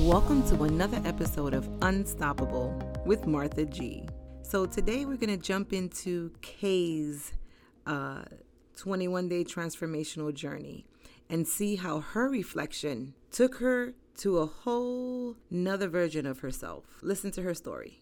Welcome 0.00 0.42
to 0.48 0.62
another 0.62 1.02
episode 1.04 1.52
of 1.52 1.68
Unstoppable 1.82 2.74
with 3.04 3.26
Martha 3.26 3.66
G. 3.66 4.08
So, 4.40 4.64
today 4.64 5.04
we're 5.04 5.18
going 5.18 5.28
to 5.28 5.36
jump 5.36 5.74
into 5.74 6.32
Kay's 6.40 7.34
uh, 7.86 8.22
21 8.76 9.28
day 9.28 9.44
transformational 9.44 10.32
journey 10.32 10.86
and 11.28 11.46
see 11.46 11.76
how 11.76 12.00
her 12.00 12.30
reflection 12.30 13.12
took 13.30 13.56
her 13.56 13.92
to 14.20 14.38
a 14.38 14.46
whole 14.46 15.36
nother 15.50 15.88
version 15.88 16.24
of 16.24 16.40
herself. 16.40 16.84
Listen 17.02 17.30
to 17.32 17.42
her 17.42 17.52
story. 17.52 18.00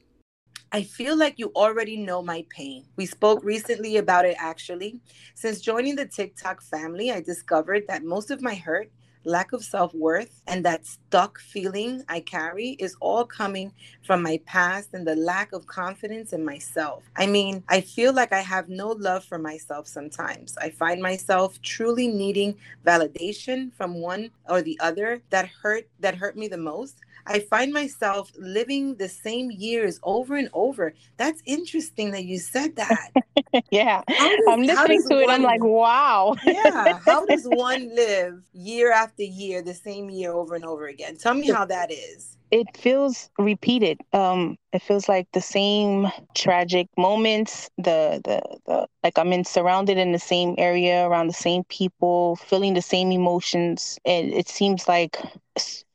I 0.70 0.84
feel 0.84 1.18
like 1.18 1.40
you 1.40 1.50
already 1.56 1.96
know 1.96 2.22
my 2.22 2.46
pain. 2.50 2.84
We 2.94 3.06
spoke 3.06 3.42
recently 3.42 3.96
about 3.96 4.26
it 4.26 4.36
actually. 4.38 5.00
Since 5.34 5.60
joining 5.60 5.96
the 5.96 6.06
TikTok 6.06 6.62
family, 6.62 7.10
I 7.10 7.20
discovered 7.20 7.88
that 7.88 8.04
most 8.04 8.30
of 8.30 8.40
my 8.40 8.54
hurt 8.54 8.92
lack 9.24 9.52
of 9.52 9.62
self 9.64 9.94
worth, 9.94 10.42
and 10.46 10.64
that 10.64 10.86
stuck 10.86 11.38
feeling 11.38 12.02
I 12.08 12.20
carry 12.20 12.70
is 12.78 12.96
all 13.00 13.24
coming 13.24 13.72
from 14.06 14.22
my 14.22 14.40
past 14.46 14.90
and 14.92 15.06
the 15.06 15.16
lack 15.16 15.52
of 15.52 15.66
confidence 15.66 16.32
in 16.32 16.44
myself. 16.44 17.02
I 17.16 17.26
mean, 17.26 17.62
I 17.68 17.80
feel 17.80 18.12
like 18.12 18.32
I 18.32 18.40
have 18.40 18.68
no 18.68 18.88
love 18.88 19.24
for 19.24 19.38
myself 19.38 19.86
sometimes. 19.86 20.56
I 20.58 20.70
find 20.70 21.02
myself 21.02 21.60
truly 21.62 22.08
needing 22.08 22.56
validation 22.86 23.72
from 23.74 23.94
one 24.00 24.30
or 24.48 24.62
the 24.62 24.78
other 24.80 25.22
that 25.30 25.48
hurt 25.62 25.88
that 26.00 26.16
hurt 26.16 26.36
me 26.36 26.48
the 26.48 26.58
most. 26.58 26.96
I 27.26 27.40
find 27.40 27.72
myself 27.72 28.32
living 28.38 28.96
the 28.96 29.08
same 29.08 29.50
years 29.50 30.00
over 30.02 30.36
and 30.36 30.48
over. 30.52 30.94
That's 31.16 31.42
interesting 31.46 32.10
that 32.12 32.24
you 32.24 32.38
said 32.38 32.76
that. 32.76 33.10
yeah. 33.70 34.02
Does, 34.08 34.40
I'm 34.48 34.62
listening 34.62 35.02
to 35.08 35.20
it. 35.20 35.28
I'm 35.28 35.42
like, 35.42 35.62
wow. 35.62 36.34
yeah. 36.44 36.98
How 37.04 37.24
does 37.26 37.44
one 37.46 37.94
live 37.94 38.42
year 38.52 38.92
after 38.92 39.22
year, 39.22 39.62
the 39.62 39.74
same 39.74 40.10
year 40.10 40.32
over 40.32 40.54
and 40.54 40.64
over 40.64 40.86
again? 40.86 41.16
Tell 41.16 41.34
me 41.34 41.50
how 41.50 41.64
that 41.66 41.90
is 41.90 42.36
it 42.50 42.76
feels 42.76 43.30
repeated. 43.38 44.00
Um 44.12 44.56
it 44.72 44.82
feels 44.82 45.08
like 45.08 45.26
the 45.32 45.40
same 45.40 46.10
tragic 46.34 46.88
moments 46.96 47.68
the 47.76 48.20
the 48.24 48.40
the 48.66 48.86
like 49.02 49.18
i'm 49.18 49.32
in 49.32 49.44
surrounded 49.44 49.98
in 49.98 50.12
the 50.12 50.18
same 50.18 50.54
area 50.58 51.06
around 51.08 51.26
the 51.26 51.32
same 51.32 51.64
people 51.64 52.36
feeling 52.36 52.74
the 52.74 52.82
same 52.82 53.12
emotions. 53.12 53.98
And 54.04 54.32
it 54.32 54.48
seems 54.48 54.88
like 54.88 55.16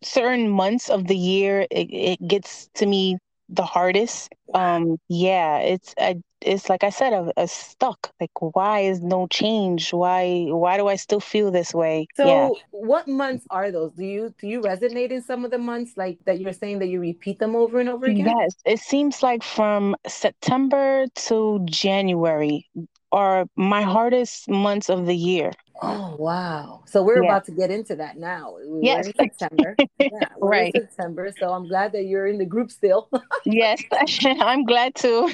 certain 0.03 0.50
months 0.50 0.89
of 0.89 1.08
the 1.08 1.17
year 1.17 1.61
it, 1.72 1.88
it 1.92 2.28
gets 2.28 2.70
to 2.76 2.86
me 2.86 3.17
the 3.50 3.64
hardest 3.64 4.34
um 4.54 4.98
yeah 5.08 5.60
it's 5.60 5.94
I, 6.00 6.22
it's 6.42 6.70
like 6.70 6.84
i 6.84 6.90
said 6.90 7.14
a, 7.14 7.32
a, 7.38 7.48
stuck. 7.48 8.12
Like 8.20 8.32
why 8.40 8.82
is 8.82 9.02
no 9.02 9.26
change? 9.28 9.92
Why 9.92 10.46
why 10.50 10.78
do 10.78 10.88
i 10.88 10.96
still 10.96 11.20
feel 11.20 11.50
this 11.50 11.73
way? 11.73 12.08
So 12.16 12.28
yeah. 12.28 12.50
what 12.72 13.08
months 13.08 13.46
are 13.50 13.72
those? 13.72 13.94
Do 13.94 14.06
you 14.06 14.34
do 14.40 14.48
you 14.48 14.62
resonate 14.62 15.10
in 15.10 15.23
some 15.23 15.44
of 15.44 15.50
the 15.50 15.58
months 15.58 15.94
like 15.98 16.20
that 16.26 16.40
you're 16.40 16.54
saying 16.54 16.80
that 16.80 16.88
you 16.88 17.00
repeat 17.00 17.40
them 17.40 17.56
over 17.56 17.80
and 17.80 17.90
over 17.90 18.06
again? 18.06 18.28
Yes 18.28 18.56
it 18.66 18.80
seems 18.80 19.23
like 19.23 19.44
from 19.44 19.96
september 20.08 21.06
to 21.16 21.60
january 21.66 22.68
are 23.12 23.46
my 23.56 23.82
hardest 23.82 24.50
months 24.50 24.90
of 24.90 25.06
the 25.06 25.16
year 25.16 25.52
Oh 25.81 26.16
wow! 26.18 26.84
So 26.86 27.04
we're 27.04 27.22
yeah. 27.22 27.30
about 27.30 27.45
to 27.45 27.52
get 27.52 27.70
into 27.70 27.95
that 27.98 28.18
now. 28.18 28.56
We're 28.64 28.81
yes, 28.81 29.12
September. 29.20 29.76
Yeah, 30.00 30.09
right. 30.40 30.73
September. 30.73 31.34
So 31.38 31.52
I'm 31.52 31.67
glad 31.67 31.92
that 31.92 32.06
you're 32.06 32.28
in 32.28 32.38
the 32.38 32.45
group 32.45 32.72
still. 32.72 33.09
yes, 33.45 33.84
I'm 34.23 34.64
glad 34.64 34.95
too. 34.95 35.30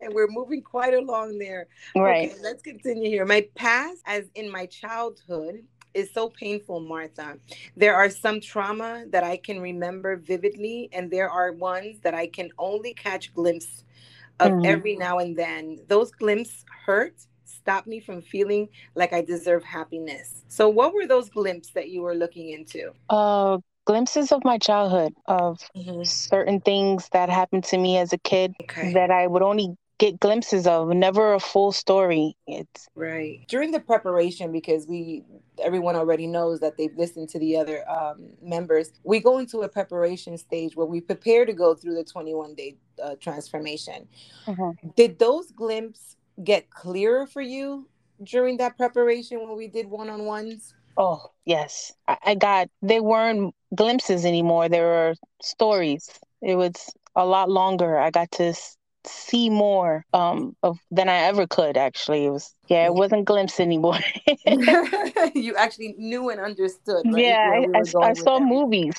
and 0.00 0.14
we're 0.14 0.28
moving 0.28 0.62
quite 0.62 0.94
along 0.94 1.38
there. 1.38 1.66
Right. 1.96 2.30
Okay, 2.30 2.40
let's 2.42 2.62
continue 2.62 3.08
here. 3.08 3.26
My 3.26 3.46
past, 3.56 4.02
as 4.06 4.26
in 4.36 4.50
my 4.50 4.66
childhood, 4.66 5.64
is 5.94 6.12
so 6.12 6.28
painful, 6.28 6.80
Martha. 6.80 7.38
There 7.76 7.96
are 7.96 8.08
some 8.08 8.40
trauma 8.40 9.04
that 9.10 9.24
I 9.24 9.36
can 9.36 9.60
remember 9.60 10.16
vividly, 10.16 10.88
and 10.92 11.10
there 11.10 11.28
are 11.28 11.52
ones 11.52 11.98
that 12.02 12.14
I 12.14 12.28
can 12.28 12.50
only 12.56 12.94
catch 12.94 13.34
glimpse 13.34 13.82
of 14.38 14.52
mm-hmm. 14.52 14.66
every 14.66 14.96
now 14.96 15.18
and 15.18 15.36
then. 15.36 15.80
Those 15.88 16.12
glimpses 16.12 16.64
hurt 16.86 17.14
stop 17.62 17.86
me 17.86 18.00
from 18.00 18.20
feeling 18.20 18.68
like 18.94 19.12
I 19.12 19.22
deserve 19.22 19.64
happiness. 19.64 20.44
So, 20.48 20.68
what 20.68 20.92
were 20.92 21.06
those 21.06 21.30
glimpses 21.30 21.72
that 21.74 21.88
you 21.88 22.02
were 22.02 22.14
looking 22.14 22.50
into? 22.50 22.92
Uh, 23.08 23.58
glimpses 23.84 24.32
of 24.32 24.44
my 24.44 24.58
childhood, 24.58 25.14
of 25.26 25.60
mm-hmm. 25.76 26.02
certain 26.04 26.60
things 26.60 27.08
that 27.12 27.28
happened 27.28 27.64
to 27.64 27.78
me 27.78 27.98
as 27.98 28.12
a 28.12 28.18
kid 28.18 28.54
okay. 28.62 28.92
that 28.92 29.10
I 29.10 29.26
would 29.26 29.42
only 29.42 29.76
get 29.98 30.18
glimpses 30.18 30.66
of 30.66 30.88
never 30.88 31.34
a 31.34 31.38
full 31.38 31.70
story 31.70 32.36
it's 32.48 32.88
right 32.96 33.44
during 33.46 33.70
the 33.70 33.78
preparation 33.78 34.50
because 34.50 34.84
we 34.88 35.22
everyone 35.62 35.94
already 35.94 36.26
knows 36.26 36.58
that 36.58 36.76
they've 36.76 36.96
listened 36.96 37.28
to 37.28 37.38
the 37.38 37.56
other 37.56 37.88
um, 37.88 38.30
members 38.42 38.90
we 39.04 39.20
go 39.20 39.38
into 39.38 39.58
a 39.58 39.68
preparation 39.68 40.36
stage 40.36 40.74
where 40.74 40.88
we 40.88 41.00
prepare 41.00 41.46
to 41.46 41.52
go 41.52 41.72
through 41.72 41.94
the 41.94 42.02
21 42.02 42.52
day 42.56 42.76
uh, 43.00 43.14
transformation 43.20 44.08
mm-hmm. 44.46 44.88
did 44.96 45.20
those 45.20 45.52
glimpses 45.52 46.16
get 46.44 46.70
clearer 46.70 47.26
for 47.26 47.42
you 47.42 47.88
during 48.22 48.58
that 48.58 48.76
preparation 48.76 49.40
when 49.40 49.56
we 49.56 49.68
did 49.68 49.86
one-on-ones? 49.86 50.74
Oh 50.96 51.30
yes. 51.44 51.92
I 52.06 52.34
got 52.34 52.68
they 52.82 53.00
weren't 53.00 53.54
glimpses 53.74 54.24
anymore. 54.24 54.68
There 54.68 54.86
were 54.86 55.14
stories. 55.40 56.10
It 56.42 56.56
was 56.56 56.72
a 57.16 57.24
lot 57.24 57.48
longer. 57.50 57.98
I 57.98 58.10
got 58.10 58.30
to 58.32 58.54
see 59.04 59.50
more 59.50 60.04
um 60.12 60.56
of 60.62 60.78
than 60.90 61.08
I 61.08 61.18
ever 61.24 61.46
could 61.46 61.76
actually. 61.76 62.26
It 62.26 62.30
was 62.30 62.54
yeah, 62.68 62.86
it 62.86 62.94
wasn't 62.94 63.24
glimpse 63.24 63.60
anymore. 63.60 63.98
you 65.34 65.54
actually 65.56 65.94
knew 65.98 66.30
and 66.30 66.40
understood. 66.40 67.04
Right? 67.04 67.24
Yeah, 67.24 67.60
we 67.60 67.74
I, 67.74 68.08
I, 68.08 68.12
saw 68.14 68.38
movies. 68.40 68.94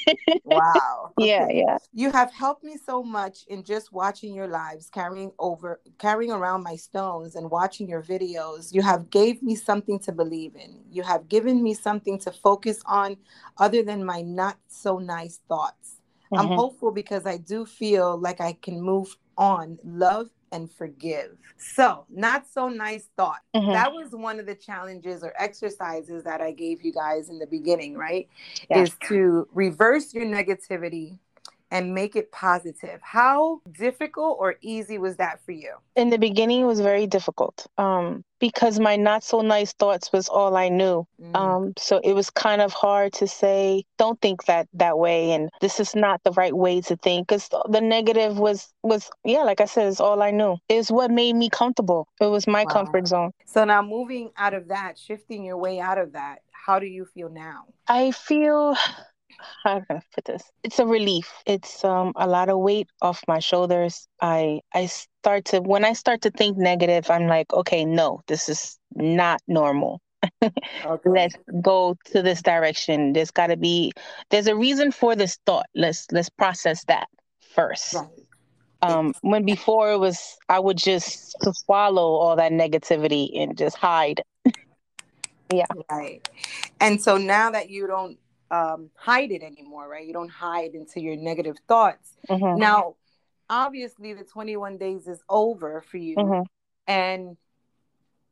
wow. 0.44 1.12
Yeah, 1.18 1.48
yeah. 1.50 1.78
You 1.92 2.10
have 2.10 2.32
helped 2.32 2.64
me 2.64 2.76
so 2.82 3.02
much 3.02 3.44
in 3.48 3.64
just 3.64 3.92
watching 3.92 4.34
your 4.34 4.46
lives, 4.46 4.88
carrying 4.88 5.32
over, 5.38 5.80
carrying 5.98 6.32
around 6.32 6.62
my 6.62 6.76
stones, 6.76 7.34
and 7.34 7.50
watching 7.50 7.88
your 7.88 8.02
videos. 8.02 8.72
You 8.72 8.82
have 8.82 9.10
gave 9.10 9.42
me 9.42 9.56
something 9.56 9.98
to 10.00 10.12
believe 10.12 10.54
in. 10.54 10.80
You 10.90 11.02
have 11.02 11.28
given 11.28 11.62
me 11.62 11.74
something 11.74 12.18
to 12.20 12.32
focus 12.32 12.80
on, 12.86 13.16
other 13.58 13.82
than 13.82 14.04
my 14.04 14.22
not 14.22 14.56
so 14.68 14.98
nice 14.98 15.40
thoughts. 15.48 15.96
Mm-hmm. 16.32 16.40
I'm 16.40 16.56
hopeful 16.56 16.92
because 16.92 17.26
I 17.26 17.38
do 17.38 17.64
feel 17.64 18.18
like 18.18 18.40
I 18.40 18.52
can 18.52 18.80
move 18.80 19.16
on 19.38 19.78
love 19.84 20.28
and 20.52 20.70
forgive. 20.70 21.36
So, 21.56 22.04
not 22.10 22.44
so 22.52 22.68
nice 22.68 23.08
thought. 23.16 23.40
Mm-hmm. 23.54 23.72
That 23.72 23.92
was 23.92 24.10
one 24.10 24.40
of 24.40 24.46
the 24.46 24.54
challenges 24.54 25.22
or 25.22 25.32
exercises 25.38 26.24
that 26.24 26.40
I 26.40 26.52
gave 26.52 26.82
you 26.82 26.92
guys 26.92 27.30
in 27.30 27.38
the 27.38 27.46
beginning, 27.46 27.96
right? 27.96 28.28
Yeah. 28.68 28.82
Is 28.82 28.96
to 29.08 29.48
reverse 29.52 30.12
your 30.12 30.24
negativity 30.24 31.18
and 31.70 31.94
make 31.94 32.16
it 32.16 32.32
positive. 32.32 33.00
How 33.02 33.60
difficult 33.78 34.38
or 34.40 34.56
easy 34.60 34.98
was 34.98 35.16
that 35.16 35.40
for 35.44 35.52
you? 35.52 35.74
In 35.96 36.10
the 36.10 36.18
beginning, 36.18 36.62
it 36.62 36.66
was 36.66 36.80
very 36.80 37.06
difficult 37.06 37.66
um, 37.76 38.24
because 38.40 38.80
my 38.80 38.96
not 38.96 39.22
so 39.22 39.40
nice 39.40 39.72
thoughts 39.72 40.12
was 40.12 40.28
all 40.28 40.56
I 40.56 40.68
knew. 40.68 41.06
Mm. 41.20 41.36
Um, 41.36 41.72
so 41.76 42.00
it 42.02 42.14
was 42.14 42.30
kind 42.30 42.62
of 42.62 42.72
hard 42.72 43.12
to 43.14 43.26
say, 43.26 43.84
don't 43.98 44.20
think 44.20 44.44
that 44.46 44.68
that 44.74 44.98
way, 44.98 45.32
and 45.32 45.50
this 45.60 45.80
is 45.80 45.94
not 45.94 46.22
the 46.24 46.32
right 46.32 46.54
way 46.54 46.80
to 46.82 46.96
think. 46.96 47.28
Because 47.28 47.48
the 47.68 47.80
negative 47.80 48.38
was 48.38 48.72
was 48.82 49.10
yeah, 49.24 49.42
like 49.42 49.60
I 49.60 49.66
said, 49.66 49.88
is 49.88 50.00
all 50.00 50.22
I 50.22 50.30
knew. 50.30 50.56
Is 50.68 50.90
what 50.90 51.10
made 51.10 51.34
me 51.34 51.50
comfortable. 51.50 52.08
It 52.20 52.26
was 52.26 52.46
my 52.46 52.64
wow. 52.64 52.72
comfort 52.72 53.08
zone. 53.08 53.32
So 53.44 53.64
now 53.64 53.82
moving 53.82 54.30
out 54.36 54.54
of 54.54 54.68
that, 54.68 54.98
shifting 54.98 55.44
your 55.44 55.56
way 55.56 55.80
out 55.80 55.98
of 55.98 56.12
that, 56.12 56.38
how 56.52 56.78
do 56.78 56.86
you 56.86 57.06
feel 57.06 57.30
now? 57.30 57.64
I 57.88 58.10
feel 58.10 58.76
how 59.64 59.80
can 59.80 59.96
I 59.98 60.00
put 60.14 60.24
this? 60.24 60.42
It's 60.62 60.78
a 60.78 60.86
relief. 60.86 61.32
It's 61.46 61.84
um 61.84 62.12
a 62.16 62.26
lot 62.26 62.48
of 62.48 62.58
weight 62.58 62.88
off 63.02 63.22
my 63.28 63.38
shoulders. 63.38 64.08
I 64.20 64.60
I 64.74 64.86
start 64.86 65.46
to 65.46 65.60
when 65.60 65.84
I 65.84 65.92
start 65.92 66.22
to 66.22 66.30
think 66.30 66.56
negative, 66.56 67.10
I'm 67.10 67.26
like, 67.26 67.52
okay, 67.52 67.84
no, 67.84 68.20
this 68.26 68.48
is 68.48 68.78
not 68.94 69.40
normal. 69.46 70.00
okay. 70.42 71.10
Let's 71.10 71.36
go 71.62 71.96
to 72.06 72.22
this 72.22 72.42
direction. 72.42 73.12
There's 73.12 73.30
got 73.30 73.48
to 73.48 73.56
be 73.56 73.92
there's 74.30 74.46
a 74.46 74.56
reason 74.56 74.92
for 74.92 75.14
this 75.14 75.38
thought. 75.46 75.66
Let's 75.74 76.06
let's 76.12 76.28
process 76.28 76.84
that 76.84 77.08
first. 77.40 77.94
Right. 77.94 78.08
Um, 78.80 79.12
when 79.22 79.44
before 79.44 79.90
it 79.92 79.98
was, 79.98 80.36
I 80.48 80.60
would 80.60 80.78
just 80.78 81.34
swallow 81.52 82.14
all 82.14 82.36
that 82.36 82.52
negativity 82.52 83.30
and 83.40 83.58
just 83.58 83.76
hide. 83.76 84.22
yeah. 85.52 85.66
Right. 85.90 86.28
And 86.80 87.02
so 87.02 87.16
now 87.16 87.50
that 87.50 87.70
you 87.70 87.88
don't 87.88 88.18
um, 88.50 88.90
hide 88.94 89.30
it 89.30 89.42
anymore, 89.42 89.88
right? 89.88 90.06
You 90.06 90.12
don't 90.12 90.30
hide 90.30 90.74
into 90.74 91.00
your 91.00 91.16
negative 91.16 91.56
thoughts. 91.66 92.16
Mm-hmm. 92.28 92.58
Now, 92.58 92.94
obviously, 93.48 94.14
the 94.14 94.24
21 94.24 94.78
days 94.78 95.06
is 95.06 95.20
over 95.28 95.82
for 95.82 95.96
you. 95.96 96.16
Mm-hmm. 96.16 96.42
And 96.86 97.36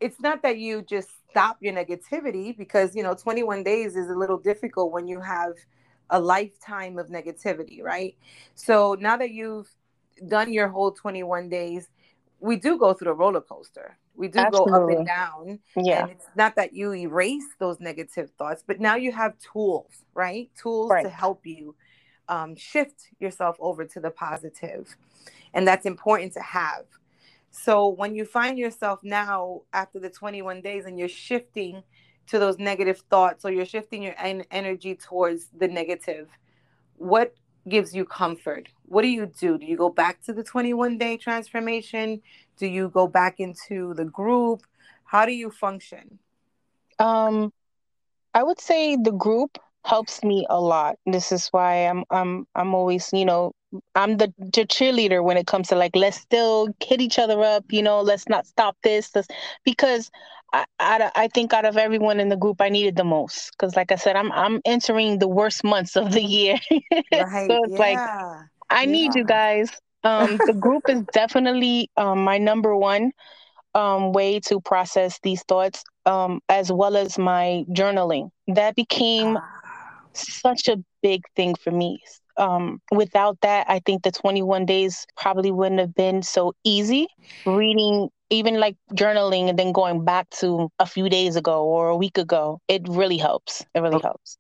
it's 0.01 0.21
not 0.21 0.43
that 0.43 0.59
you 0.59 0.83
just 0.83 1.09
stop 1.31 1.59
your 1.61 1.75
negativity 1.75 2.57
because, 2.57 2.95
you 2.95 3.03
know, 3.03 3.15
21 3.15 3.63
days 3.63 3.97
is 3.97 4.09
a 4.09 4.15
little 4.15 4.39
difficult 4.39 4.93
when 4.93 5.07
you 5.07 5.21
have 5.21 5.53
a 6.11 6.21
lifetime 6.21 6.99
of 6.99 7.09
negativity, 7.09 7.83
right? 7.83 8.17
So 8.55 8.97
now 8.99 9.17
that 9.17 9.31
you've 9.31 9.69
done 10.27 10.53
your 10.53 10.69
whole 10.69 10.93
21 10.93 11.49
days, 11.49 11.89
we 12.41 12.57
do 12.57 12.79
go 12.79 12.95
through 12.95 13.13
a 13.13 13.15
roller 13.15 13.41
coaster. 13.41 13.99
We 14.17 14.29
do 14.29 14.39
Absolutely. 14.39 14.73
go 14.73 14.85
up 14.85 14.97
and 14.99 15.07
down. 15.07 15.59
Yeah. 15.77 16.03
And 16.03 16.11
it's 16.13 16.27
not 16.35 16.57
that 16.57 16.73
you 16.73 16.95
erase 16.95 17.47
those 17.59 17.81
negative 17.81 18.31
thoughts, 18.39 18.63
but 18.67 18.81
now 18.81 18.97
you 18.97 19.13
have 19.13 19.35
tools, 19.39 20.05
right? 20.15 20.51
Tools 20.61 20.91
right. 20.91 21.05
to 21.05 21.11
help 21.11 21.47
you 21.47 21.75
um, 22.29 22.57
shift 22.57 23.09
yourself 23.21 23.57
over 23.61 23.85
to 23.85 24.01
the. 24.01 24.13
And 25.55 25.67
that's 25.69 25.87
important 25.87 26.33
to 26.35 26.41
have. 26.41 26.85
So 27.51 27.89
when 27.89 28.15
you 28.15 28.25
find 28.25 28.59
yourself 28.59 29.01
now 29.03 29.63
after 29.73 29.99
the 29.99 30.11
21 30.11 30.61
days 30.61 30.85
and 30.85 30.99
you're 30.99 31.09
shifting 31.09 31.83
to 32.27 32.39
those 32.39 32.59
negative 32.59 33.03
thoughts 33.09 33.45
or 33.45 33.51
you're 33.53 33.65
shifting 33.65 34.03
your 34.03 34.15
en- 34.19 34.45
energy 34.51 34.95
towards 34.95 35.49
the 35.57 35.69
negative, 35.69 36.29
what 36.97 37.35
gives 37.69 37.95
you 37.95 38.05
comfort? 38.05 38.69
What 38.87 39.03
do 39.03 39.09
you 39.09 39.27
do? 39.27 39.59
Do 39.59 39.67
you 39.67 39.77
go 39.77 39.91
back 39.91 40.23
to 40.25 40.33
the 40.33 40.43
21 40.43 40.99
day 40.99 41.17
transformation? 41.17 42.23
Do 42.59 42.67
you 42.67 42.89
go 42.89 43.07
back 43.07 43.41
into 43.41 43.95
the 43.95 44.05
group? 44.05 44.63
How 45.05 45.27
do 45.27 45.33
you 45.33 45.51
function? 45.51 46.19
Um, 46.99 47.53
I 48.35 48.43
would 48.43 48.61
say 48.61 48.97
the 48.97 49.13
group 49.13 49.59
helps 49.85 50.23
me 50.25 50.47
a 50.51 50.61
lot. 50.61 50.97
This 51.07 51.33
is 51.33 51.49
why 51.49 51.87
I'm 51.87 52.05
I'm 52.11 52.47
I'm 52.55 52.75
always, 52.75 53.11
you 53.13 53.25
know, 53.25 53.53
I'm 53.95 54.17
the, 54.17 54.33
the 54.39 54.67
cheerleader 54.67 55.23
when 55.23 55.37
it 55.37 55.47
comes 55.47 55.69
to 55.69 55.77
like 55.77 55.95
let's 55.95 56.19
still 56.19 56.69
hit 56.81 57.01
each 57.01 57.19
other 57.19 57.43
up, 57.43 57.65
you 57.71 57.83
know, 57.83 58.01
let's 58.01 58.29
not 58.29 58.47
stop 58.47 58.77
this, 58.83 59.15
let's, 59.15 59.29
because 59.65 60.11
I, 60.53 60.65
I, 60.79 61.11
I 61.15 61.29
think 61.29 61.53
out 61.53 61.65
of 61.65 61.77
everyone 61.77 62.21
in 62.21 62.29
the 62.29 62.37
group, 62.37 62.61
I 62.61 62.69
needed 62.69 62.97
the 62.97 63.05
most 63.05 63.53
because, 63.53 63.77
like 63.77 63.93
I 63.93 63.97
said, 63.97 64.17
I'm 64.17 64.33
I'm 64.33 64.61
entering 64.65 65.19
the 65.19 65.29
worst 65.29 65.65
months 65.65 65.97
of 65.97 66.13
the 66.13 66.23
year, 66.23 66.57
right, 66.71 67.51
so 67.51 67.65
it's 67.65 67.73
yeah. 67.73 67.79
like 67.79 67.99
I 68.71 68.83
yeah. 68.83 68.91
need 68.91 69.15
you 69.15 69.25
guys. 69.25 69.71
Um, 70.05 70.39
the 70.47 70.53
group 70.53 70.85
is 70.89 71.03
definitely 71.13 71.91
um, 71.97 72.23
my 72.23 72.39
number 72.39 72.77
one 72.77 73.13
um, 73.75 74.13
way 74.13 74.41
to 74.41 74.61
process 74.61 75.19
these 75.23 75.43
thoughts, 75.43 75.85
um, 76.07 76.41
as 76.49 76.71
well 76.71 76.97
as 76.97 77.19
my 77.19 77.65
journaling. 77.71 78.31
That 78.47 78.77
became 78.77 79.37
ah. 79.37 79.43
such 80.13 80.69
a 80.69 80.83
big 81.03 81.23
thing 81.35 81.55
for 81.57 81.71
me. 81.71 82.01
Um, 82.39 82.81
without 82.91 83.41
that, 83.41 83.67
I 83.69 83.81
think 83.81 84.03
the 84.03 84.13
21 84.13 84.67
days 84.67 85.07
probably 85.17 85.51
wouldn't 85.51 85.81
have 85.81 85.95
been 85.95 86.23
so 86.23 86.55
easy. 86.65 87.09
Reading 87.45 88.11
even 88.31 88.59
like 88.59 88.77
journaling 88.93 89.49
and 89.49 89.59
then 89.59 89.73
going 89.73 90.05
back 90.05 90.29
to 90.31 90.69
a 90.79 90.87
few 90.87 91.09
days 91.09 91.37
ago 91.37 91.65
or 91.65 91.89
a 91.89 91.97
week 91.97 92.19
ago, 92.19 92.61
it 92.69 92.83
really 92.89 93.19
helps. 93.19 93.65
It 93.75 93.81
really 93.81 93.97
okay. 93.97 94.09
helps. 94.09 94.39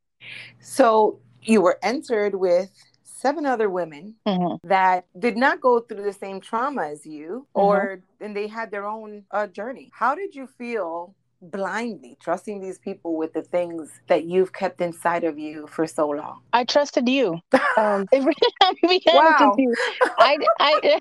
So 0.60 1.20
you 1.42 1.60
were 1.60 1.78
entered 1.82 2.34
with 2.34 2.70
seven 3.04 3.46
other 3.46 3.70
women 3.70 4.14
mm-hmm. 4.26 4.68
that 4.68 5.06
did 5.18 5.36
not 5.36 5.60
go 5.60 5.80
through 5.80 6.02
the 6.02 6.12
same 6.12 6.40
trauma 6.40 6.88
as 6.88 7.06
you 7.06 7.46
mm-hmm. 7.56 7.60
or 7.60 8.02
and 8.20 8.36
they 8.36 8.46
had 8.46 8.70
their 8.70 8.86
own 8.86 9.24
uh, 9.30 9.46
journey. 9.46 9.90
How 9.92 10.14
did 10.14 10.34
you 10.34 10.46
feel 10.46 11.14
blindly 11.42 12.16
trusting 12.20 12.60
these 12.60 12.78
people 12.78 13.16
with 13.16 13.32
the 13.32 13.42
things 13.42 13.90
that 14.08 14.24
you've 14.24 14.52
kept 14.52 14.80
inside 14.80 15.24
of 15.24 15.38
you 15.38 15.66
for 15.66 15.86
so 15.86 16.08
long? 16.08 16.40
I 16.52 16.64
trusted 16.64 17.08
you. 17.08 17.40
Um, 17.76 18.06
wow. 18.12 19.56
I, 20.18 20.38
I, 20.58 21.00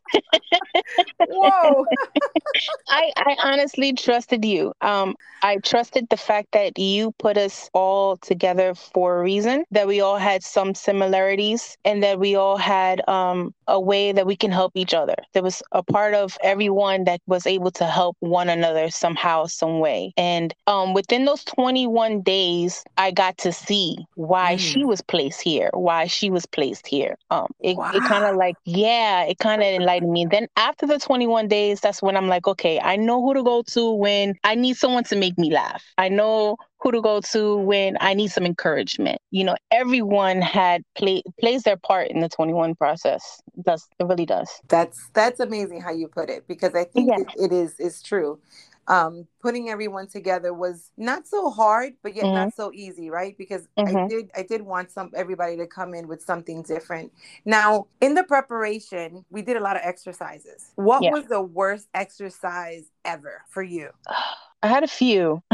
Whoa. 1.27 1.85
I, 2.89 3.11
I 3.17 3.35
honestly 3.43 3.93
trusted 3.93 4.45
you. 4.45 4.73
Um, 4.81 5.15
I 5.45 5.57
trusted 5.57 6.07
the 6.09 6.17
fact 6.17 6.53
that 6.53 6.79
you 6.79 7.11
put 7.19 7.37
us 7.37 7.69
all 7.73 8.17
together 8.17 8.73
for 8.73 9.19
a 9.19 9.21
reason, 9.23 9.63
that 9.69 9.87
we 9.87 10.01
all 10.01 10.17
had 10.17 10.41
some 10.41 10.73
similarities, 10.73 11.77
and 11.85 12.01
that 12.01 12.19
we 12.19 12.35
all 12.35 12.57
had 12.57 13.07
um, 13.07 13.53
a 13.67 13.79
way 13.79 14.11
that 14.11 14.25
we 14.25 14.35
can 14.35 14.51
help 14.51 14.71
each 14.75 14.95
other. 14.95 15.13
There 15.33 15.43
was 15.43 15.61
a 15.71 15.83
part 15.83 16.15
of 16.15 16.35
everyone 16.41 17.03
that 17.03 17.21
was 17.27 17.45
able 17.45 17.69
to 17.71 17.85
help 17.85 18.17
one 18.21 18.49
another 18.49 18.89
somehow, 18.89 19.45
some 19.45 19.79
way. 19.79 20.13
And 20.17 20.51
um, 20.65 20.95
within 20.95 21.25
those 21.25 21.43
21 21.43 22.21
days, 22.21 22.83
I 22.97 23.11
got 23.11 23.37
to 23.39 23.51
see 23.51 23.97
why 24.15 24.55
mm. 24.55 24.59
she 24.59 24.83
was 24.83 25.01
placed 25.01 25.41
here, 25.41 25.69
why 25.73 26.07
she 26.07 26.31
was 26.31 26.47
placed 26.47 26.87
here. 26.87 27.17
Um, 27.29 27.47
it, 27.59 27.77
wow. 27.77 27.91
it 27.93 28.01
kind 28.03 28.23
of 28.23 28.35
like, 28.35 28.55
yeah, 28.63 29.23
it 29.25 29.37
kind 29.37 29.61
of 29.61 29.67
enlightened 29.67 30.11
me. 30.11 30.25
Then 30.25 30.47
after 30.57 30.87
the 30.87 30.97
21 30.97 31.47
days, 31.47 31.81
that's 31.81 32.01
when 32.01 32.17
I'm 32.17 32.27
like, 32.27 32.44
okay, 32.47 32.79
I 32.79 32.95
know 32.95 33.21
who 33.21 33.33
to 33.33 33.43
go 33.43 33.63
to 33.63 33.91
when 33.91 34.35
I 34.43 34.55
need 34.55 34.77
someone 34.77 35.03
to 35.05 35.15
make 35.15 35.37
me 35.37 35.51
laugh. 35.51 35.83
I 35.97 36.09
know 36.09 36.57
who 36.79 36.91
to 36.91 37.01
go 37.01 37.19
to 37.19 37.57
when 37.57 37.97
I 37.99 38.13
need 38.13 38.31
some 38.31 38.45
encouragement. 38.45 39.19
You 39.31 39.43
know, 39.43 39.55
everyone 39.71 40.41
had 40.41 40.83
play 40.95 41.23
plays 41.39 41.63
their 41.63 41.77
part 41.77 42.09
in 42.09 42.21
the 42.21 42.29
21 42.29 42.75
process. 42.75 43.41
It 43.57 43.65
does 43.65 43.87
it 43.99 44.05
really 44.05 44.25
does. 44.25 44.49
That's 44.67 45.09
that's 45.13 45.39
amazing 45.39 45.81
how 45.81 45.91
you 45.91 46.07
put 46.07 46.29
it 46.29 46.47
because 46.47 46.75
I 46.75 46.83
think 46.85 47.09
yeah. 47.09 47.19
it, 47.19 47.51
it 47.51 47.51
is 47.51 47.79
is 47.79 48.01
true 48.01 48.39
um, 48.87 49.27
putting 49.41 49.69
everyone 49.69 50.07
together 50.07 50.53
was 50.53 50.91
not 50.97 51.27
so 51.27 51.49
hard, 51.49 51.93
but 52.03 52.15
yet 52.15 52.25
mm-hmm. 52.25 52.35
not 52.35 52.55
so 52.55 52.71
easy, 52.73 53.09
right? 53.09 53.37
Because 53.37 53.67
mm-hmm. 53.77 53.97
I 53.97 54.07
did 54.07 54.31
I 54.35 54.43
did 54.43 54.61
want 54.61 54.91
some 54.91 55.11
everybody 55.15 55.57
to 55.57 55.67
come 55.67 55.93
in 55.93 56.07
with 56.07 56.21
something 56.21 56.61
different. 56.63 57.11
Now, 57.45 57.87
in 58.01 58.13
the 58.13 58.23
preparation, 58.23 59.25
we 59.29 59.41
did 59.41 59.57
a 59.57 59.59
lot 59.59 59.75
of 59.75 59.81
exercises. 59.83 60.71
What 60.75 61.03
yeah. 61.03 61.11
was 61.11 61.25
the 61.25 61.41
worst 61.41 61.87
exercise 61.93 62.85
ever 63.03 63.41
for 63.49 63.63
you? 63.63 63.89
I 64.63 64.67
had 64.67 64.83
a 64.83 64.87
few. 64.87 65.43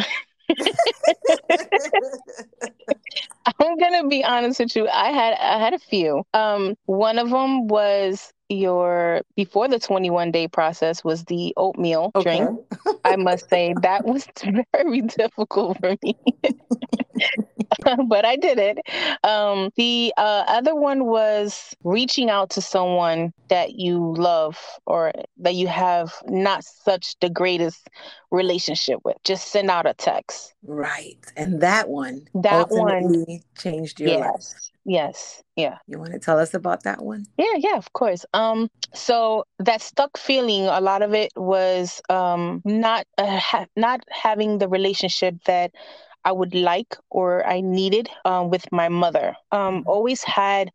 I'm 3.60 3.77
gonna 3.77 4.07
be 4.07 4.24
honest 4.24 4.60
with 4.60 4.75
you. 4.75 4.88
I 4.88 5.12
had 5.12 5.34
I 5.34 5.60
had 5.60 5.74
a 5.74 5.80
few. 5.80 6.24
Um, 6.34 6.75
one 6.86 7.18
of 7.18 7.30
them 7.30 7.68
was 7.68 8.31
your 8.53 9.21
before 9.36 9.68
the 9.68 9.80
21 9.80 10.31
day 10.31 10.48
process 10.48 11.03
was 11.03 11.25
the 11.25 11.53
oatmeal 11.57 12.12
okay. 12.15 12.38
drink. 12.38 12.59
I 13.06 13.15
must 13.15 13.50
say 13.50 13.74
that 13.81 14.06
was 14.06 14.27
very 14.75 15.01
difficult 15.01 15.80
for 15.80 15.95
me. 16.03 16.18
but 18.07 18.25
I 18.25 18.36
did 18.36 18.57
it. 18.59 18.80
Um, 19.24 19.71
the 19.75 20.13
uh, 20.18 20.44
other 20.48 20.75
one 20.75 21.06
was 21.06 21.75
reaching 21.83 22.30
out 22.30 22.50
to 22.51 22.62
someone 22.62 23.33
that 23.48 23.75
you 23.75 24.13
love 24.18 24.57
or 24.86 25.12
that 25.38 25.56
you 25.56 25.68
have 25.68 26.13
not 26.27 26.63
such 26.63 27.15
the 27.19 27.30
greatest 27.30 27.89
relationship 28.30 29.00
with. 29.03 29.18
Just 29.24 29.50
send 29.50 29.69
out 29.69 29.86
a 29.86 29.94
text. 29.94 30.53
Right. 30.63 31.18
And 31.36 31.62
that 31.62 31.89
one 31.89 32.27
that 32.36 32.69
one 32.69 33.25
changed 33.57 34.00
your 34.00 34.09
yes. 34.09 34.53
life. 34.53 34.71
Yes. 34.86 35.44
Yeah. 35.56 35.78
You 35.88 36.00
want 36.00 36.13
to 36.13 36.19
tell 36.19 36.39
us 36.39 36.54
about 36.54 36.83
that 36.83 37.04
one? 37.04 37.25
Yeah, 37.38 37.56
yeah, 37.57 37.78
of 37.78 37.94
course. 37.94 38.25
Um 38.33 38.69
so 38.94 39.45
that 39.60 39.81
stuck 39.81 40.18
feeling 40.18 40.66
a 40.66 40.81
lot 40.81 41.01
of 41.01 41.13
it 41.13 41.31
was 41.36 42.01
um 42.10 42.62
not 42.66 43.06
uh, 43.18 43.38
ha- 43.38 43.67
not 43.75 44.01
having 44.10 44.58
the 44.58 44.67
relationship 44.67 45.36
that 45.46 45.72
I 46.24 46.32
would 46.32 46.53
like 46.53 46.98
or 47.10 47.46
I 47.48 47.62
needed 47.62 48.10
um, 48.25 48.50
with 48.50 48.72
my 48.72 48.89
mother. 48.89 49.36
Um, 49.51 49.79
mm-hmm. 49.79 49.89
always 49.89 50.24
had 50.24 50.72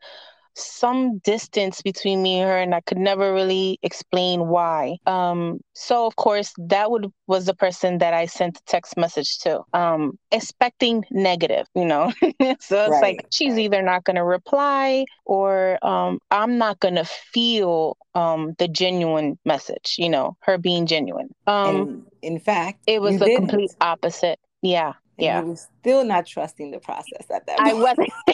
some 0.56 1.18
distance 1.18 1.82
between 1.82 2.22
me 2.22 2.40
and 2.40 2.48
her 2.48 2.58
and 2.58 2.74
I 2.74 2.80
could 2.80 2.98
never 2.98 3.32
really 3.32 3.78
explain 3.82 4.48
why. 4.48 4.96
Um, 5.06 5.60
so 5.74 6.06
of 6.06 6.16
course 6.16 6.52
that 6.58 6.90
would 6.90 7.12
was 7.26 7.46
the 7.46 7.54
person 7.54 7.98
that 7.98 8.14
I 8.14 8.26
sent 8.26 8.54
the 8.54 8.60
text 8.66 8.96
message 8.96 9.38
to, 9.40 9.62
um, 9.72 10.18
expecting 10.30 11.04
negative, 11.10 11.66
you 11.74 11.84
know. 11.84 12.12
so 12.22 12.26
it's 12.40 12.70
right, 12.70 13.02
like 13.02 13.26
she's 13.30 13.58
either 13.58 13.82
not 13.82 14.04
gonna 14.04 14.24
reply 14.24 15.04
or 15.24 15.78
um, 15.86 16.18
I'm 16.30 16.58
not 16.58 16.80
gonna 16.80 17.04
feel 17.04 17.96
um, 18.14 18.54
the 18.58 18.68
genuine 18.68 19.38
message, 19.44 19.96
you 19.98 20.08
know, 20.08 20.36
her 20.40 20.58
being 20.58 20.86
genuine. 20.86 21.34
Um, 21.46 22.06
in 22.22 22.38
fact, 22.38 22.80
it 22.86 23.00
was 23.00 23.18
the 23.18 23.26
didn't. 23.26 23.48
complete 23.48 23.70
opposite. 23.80 24.38
Yeah. 24.62 24.94
Yeah. 25.18 25.40
You 25.40 25.48
were 25.48 25.56
still 25.56 26.04
not 26.04 26.26
trusting 26.26 26.70
the 26.70 26.78
process 26.78 27.30
at 27.30 27.46
that 27.46 27.58
point. 27.58 27.70
I 27.70 27.74
wasn't. 27.74 28.10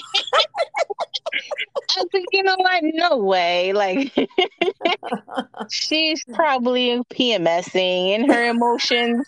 I 1.95 1.99
was 1.99 2.09
like, 2.13 2.25
you 2.33 2.43
know 2.43 2.57
what? 2.59 2.83
No 2.83 3.19
way. 3.19 3.73
Like, 3.73 4.13
she's 5.71 6.25
probably 6.35 7.01
PMSing 7.13 8.15
in 8.15 8.29
her 8.31 8.47
emotions 8.47 9.27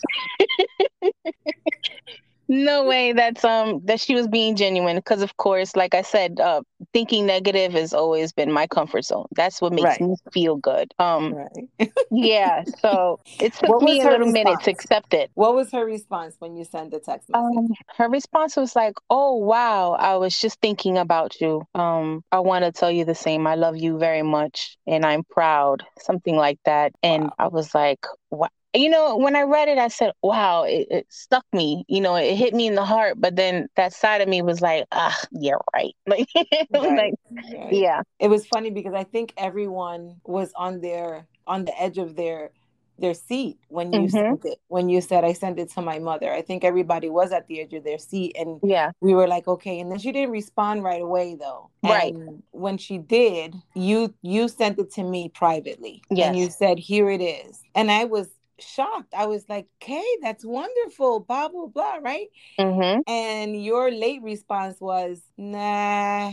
no 2.48 2.84
way 2.84 3.12
that's 3.12 3.44
um 3.44 3.80
that 3.84 4.00
she 4.00 4.14
was 4.14 4.28
being 4.28 4.54
genuine 4.54 4.96
because 4.96 5.22
of 5.22 5.36
course 5.36 5.74
like 5.76 5.94
i 5.94 6.02
said 6.02 6.38
uh 6.40 6.60
thinking 6.94 7.26
negative 7.26 7.72
has 7.72 7.92
always 7.92 8.32
been 8.32 8.52
my 8.52 8.68
comfort 8.68 9.04
zone 9.04 9.26
that's 9.32 9.60
what 9.60 9.72
makes 9.72 9.84
right. 9.84 10.00
me 10.00 10.14
feel 10.32 10.56
good 10.56 10.94
um 11.00 11.34
right. 11.34 11.90
yeah 12.12 12.62
so 12.80 13.18
it 13.40 13.52
took 13.52 13.82
me 13.82 14.00
a 14.00 14.04
little 14.04 14.20
response? 14.20 14.32
minute 14.32 14.60
to 14.62 14.70
accept 14.70 15.12
it 15.12 15.28
what 15.34 15.56
was 15.56 15.72
her 15.72 15.84
response 15.84 16.36
when 16.38 16.56
you 16.56 16.64
sent 16.64 16.92
the 16.92 17.00
text 17.00 17.28
message 17.28 17.56
um, 17.58 17.68
her 17.96 18.08
response 18.08 18.56
was 18.56 18.76
like 18.76 18.94
oh 19.10 19.34
wow 19.34 19.92
i 19.94 20.14
was 20.14 20.38
just 20.38 20.60
thinking 20.60 20.96
about 20.96 21.40
you 21.40 21.66
um 21.74 22.22
i 22.30 22.38
want 22.38 22.64
to 22.64 22.70
tell 22.70 22.92
you 22.92 23.04
the 23.04 23.14
same 23.14 23.44
i 23.44 23.56
love 23.56 23.76
you 23.76 23.98
very 23.98 24.22
much 24.22 24.78
and 24.86 25.04
i'm 25.04 25.24
proud 25.24 25.82
something 25.98 26.36
like 26.36 26.60
that 26.64 26.92
and 27.02 27.24
wow. 27.24 27.34
i 27.40 27.48
was 27.48 27.74
like 27.74 28.06
wow 28.30 28.48
you 28.74 28.88
know, 28.88 29.16
when 29.16 29.36
I 29.36 29.42
read 29.42 29.68
it, 29.68 29.78
I 29.78 29.88
said, 29.88 30.12
wow, 30.22 30.64
it, 30.64 30.86
it, 30.90 31.06
stuck 31.08 31.46
me. 31.52 31.84
You 31.88 32.00
know, 32.00 32.16
it 32.16 32.34
hit 32.34 32.54
me 32.54 32.66
in 32.66 32.74
the 32.74 32.84
heart. 32.84 33.20
But 33.20 33.36
then 33.36 33.68
that 33.76 33.92
side 33.92 34.20
of 34.20 34.28
me 34.28 34.42
was 34.42 34.60
like, 34.60 34.84
ah, 34.92 35.18
yeah, 35.32 35.54
right. 35.74 35.94
Like, 36.06 36.28
right, 36.34 36.68
like 36.72 37.14
right. 37.30 37.72
yeah. 37.72 38.02
It 38.18 38.28
was 38.28 38.46
funny 38.46 38.70
because 38.70 38.94
I 38.94 39.04
think 39.04 39.32
everyone 39.36 40.20
was 40.24 40.52
on 40.56 40.80
their 40.80 41.26
on 41.46 41.64
the 41.64 41.80
edge 41.80 41.98
of 41.98 42.16
their 42.16 42.50
their 42.98 43.14
seat 43.14 43.58
when 43.68 43.92
you 43.92 44.00
mm-hmm. 44.00 44.08
sent 44.08 44.44
it. 44.44 44.58
When 44.68 44.88
you 44.88 45.00
said 45.00 45.24
I 45.24 45.32
sent 45.32 45.58
it 45.58 45.70
to 45.70 45.82
my 45.82 45.98
mother, 45.98 46.32
I 46.32 46.42
think 46.42 46.64
everybody 46.64 47.10
was 47.10 47.32
at 47.32 47.46
the 47.48 47.60
edge 47.60 47.72
of 47.74 47.84
their 47.84 47.98
seat, 47.98 48.36
and 48.38 48.60
yeah, 48.62 48.92
we 49.00 49.14
were 49.14 49.26
like, 49.26 49.48
okay. 49.48 49.80
And 49.80 49.90
then 49.90 49.98
she 49.98 50.12
didn't 50.12 50.30
respond 50.30 50.84
right 50.84 51.02
away, 51.02 51.34
though. 51.34 51.70
Right. 51.82 52.14
And 52.14 52.42
when 52.52 52.78
she 52.78 52.98
did, 52.98 53.56
you 53.74 54.14
you 54.22 54.48
sent 54.48 54.78
it 54.78 54.92
to 54.92 55.02
me 55.02 55.28
privately, 55.28 56.02
yes. 56.10 56.28
and 56.28 56.38
you 56.38 56.50
said, 56.50 56.78
"Here 56.78 57.10
it 57.10 57.20
is," 57.20 57.62
and 57.74 57.90
I 57.90 58.04
was 58.04 58.28
shocked. 58.58 59.14
I 59.16 59.26
was 59.26 59.48
like, 59.48 59.66
"Okay, 59.82 60.04
that's 60.22 60.44
wonderful." 60.44 61.20
Blah 61.20 61.48
blah 61.48 61.66
blah. 61.66 61.98
Right. 62.02 62.28
Mm-hmm. 62.58 63.00
And 63.06 63.64
your 63.64 63.90
late 63.90 64.22
response 64.22 64.80
was, 64.80 65.20
"Nah, 65.36 66.32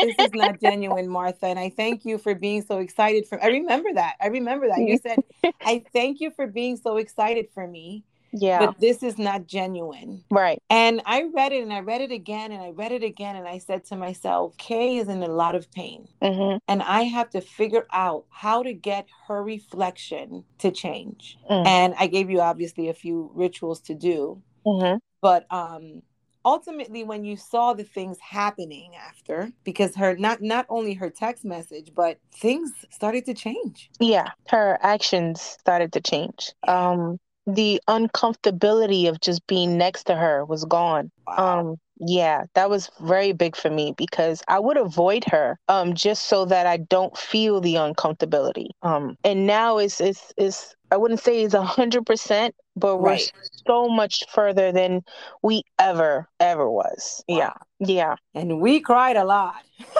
this 0.00 0.18
is 0.18 0.32
not 0.34 0.60
genuine, 0.62 1.08
Martha." 1.08 1.46
And 1.46 1.58
I 1.58 1.70
thank 1.70 2.04
you 2.04 2.18
for 2.18 2.34
being 2.34 2.62
so 2.62 2.78
excited 2.78 3.26
for. 3.26 3.42
I 3.42 3.48
remember 3.48 3.92
that. 3.94 4.16
I 4.20 4.28
remember 4.28 4.68
that 4.68 4.80
you 4.80 4.98
said, 4.98 5.18
"I 5.64 5.84
thank 5.92 6.20
you 6.20 6.30
for 6.30 6.46
being 6.46 6.76
so 6.76 6.96
excited 6.96 7.48
for 7.52 7.66
me." 7.66 8.04
Yeah. 8.32 8.66
But 8.66 8.80
this 8.80 9.02
is 9.02 9.18
not 9.18 9.46
genuine. 9.46 10.24
Right. 10.30 10.62
And 10.70 11.02
I 11.04 11.24
read 11.34 11.52
it 11.52 11.62
and 11.62 11.72
I 11.72 11.80
read 11.80 12.00
it 12.00 12.12
again 12.12 12.52
and 12.52 12.62
I 12.62 12.70
read 12.70 12.92
it 12.92 13.02
again 13.02 13.36
and 13.36 13.46
I 13.46 13.58
said 13.58 13.84
to 13.86 13.96
myself, 13.96 14.56
Kay 14.56 14.98
is 14.98 15.08
in 15.08 15.22
a 15.22 15.28
lot 15.28 15.54
of 15.54 15.70
pain. 15.72 16.08
Mm-hmm. 16.22 16.58
And 16.68 16.82
I 16.82 17.02
have 17.02 17.30
to 17.30 17.40
figure 17.40 17.86
out 17.92 18.24
how 18.30 18.62
to 18.62 18.72
get 18.72 19.06
her 19.28 19.42
reflection 19.42 20.44
to 20.58 20.70
change. 20.70 21.38
Mm. 21.50 21.66
And 21.66 21.94
I 21.98 22.06
gave 22.06 22.30
you 22.30 22.40
obviously 22.40 22.88
a 22.88 22.94
few 22.94 23.30
rituals 23.34 23.80
to 23.82 23.94
do. 23.94 24.42
Mm-hmm. 24.66 24.98
But 25.20 25.46
um 25.50 26.02
ultimately 26.44 27.04
when 27.04 27.24
you 27.24 27.36
saw 27.36 27.74
the 27.74 27.84
things 27.84 28.18
happening 28.20 28.92
after 28.96 29.50
because 29.64 29.94
her 29.94 30.16
not 30.16 30.40
not 30.40 30.64
only 30.68 30.94
her 30.94 31.10
text 31.10 31.44
message 31.44 31.92
but 31.94 32.18
things 32.32 32.72
started 32.90 33.26
to 33.26 33.34
change 33.34 33.90
yeah 34.00 34.28
her 34.48 34.78
actions 34.80 35.40
started 35.40 35.92
to 35.92 36.00
change 36.00 36.52
um 36.66 37.18
the 37.46 37.80
uncomfortability 37.88 39.08
of 39.08 39.20
just 39.20 39.46
being 39.46 39.78
next 39.78 40.04
to 40.04 40.14
her 40.14 40.44
was 40.44 40.64
gone. 40.64 41.10
Wow. 41.26 41.60
Um, 41.60 41.76
yeah, 41.98 42.44
that 42.54 42.70
was 42.70 42.90
very 43.00 43.32
big 43.32 43.56
for 43.56 43.70
me 43.70 43.92
because 43.96 44.42
I 44.48 44.58
would 44.58 44.78
avoid 44.78 45.24
her 45.26 45.58
um 45.68 45.94
just 45.94 46.26
so 46.26 46.46
that 46.46 46.66
I 46.66 46.78
don't 46.78 47.16
feel 47.16 47.60
the 47.60 47.74
uncomfortability. 47.74 48.68
Um, 48.82 49.16
and 49.22 49.46
now 49.46 49.78
it's 49.78 50.00
it's 50.00 50.32
it's 50.36 50.74
I 50.90 50.96
wouldn't 50.96 51.20
say 51.20 51.42
it's 51.42 51.54
a 51.54 51.62
hundred 51.62 52.04
percent, 52.06 52.54
but 52.76 52.96
we're 52.96 53.10
right. 53.10 53.32
so 53.66 53.88
much 53.88 54.24
further 54.32 54.72
than 54.72 55.02
we 55.42 55.62
ever 55.78 56.28
ever 56.40 56.68
was. 56.70 57.22
Wow. 57.28 57.36
Yeah, 57.36 57.52
yeah. 57.78 58.14
And 58.34 58.60
we 58.60 58.80
cried 58.80 59.16
a 59.16 59.24
lot. 59.24 59.54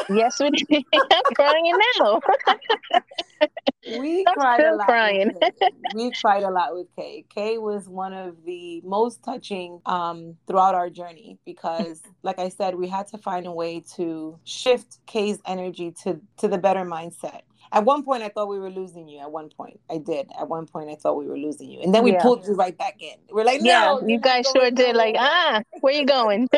yes, 0.08 0.40
we 0.40 0.50
did. 0.70 0.84
I'm 0.94 1.22
crying 1.34 1.78
now. 2.00 2.20
we 3.98 4.24
I'm 4.26 4.34
cried 4.34 4.60
a 4.60 4.74
lot. 4.74 4.86
Crying. 4.86 5.32
we 5.94 6.10
cried 6.20 6.42
a 6.42 6.50
lot 6.50 6.74
with 6.74 6.88
Kay. 6.96 7.24
Kay 7.32 7.58
was 7.58 7.88
one 7.88 8.12
of 8.12 8.44
the 8.44 8.80
most 8.84 9.22
touching 9.22 9.80
um, 9.86 10.36
throughout 10.46 10.74
our 10.74 10.90
journey 10.90 11.38
because, 11.44 12.02
like 12.22 12.38
I 12.38 12.48
said, 12.48 12.74
we 12.74 12.88
had 12.88 13.06
to 13.08 13.18
find 13.18 13.46
a 13.46 13.52
way 13.52 13.84
to 13.96 14.38
shift 14.44 14.98
Kay's 15.06 15.38
energy 15.46 15.94
to 16.04 16.20
to 16.38 16.48
the 16.48 16.58
better 16.58 16.84
mindset. 16.84 17.42
At 17.72 17.84
one 17.84 18.02
point, 18.02 18.22
I 18.22 18.28
thought 18.28 18.48
we 18.48 18.58
were 18.58 18.70
losing 18.70 19.08
you. 19.08 19.20
At 19.20 19.30
one 19.30 19.48
point, 19.48 19.78
I 19.88 19.98
did. 19.98 20.28
At 20.38 20.48
one 20.48 20.66
point, 20.66 20.90
I 20.90 20.96
thought 20.96 21.16
we 21.16 21.26
were 21.26 21.38
losing 21.38 21.70
you, 21.70 21.80
and 21.82 21.94
then 21.94 22.02
we 22.02 22.12
yeah. 22.12 22.22
pulled 22.22 22.44
you 22.46 22.54
right 22.54 22.76
back 22.76 23.00
in. 23.00 23.14
We're 23.30 23.44
like, 23.44 23.60
no, 23.60 24.00
yeah, 24.00 24.06
you 24.06 24.18
guys 24.18 24.46
sure 24.52 24.70
did. 24.70 24.96
Like, 24.96 25.14
ah, 25.18 25.62
where 25.80 25.94
you 25.94 26.04
going? 26.04 26.48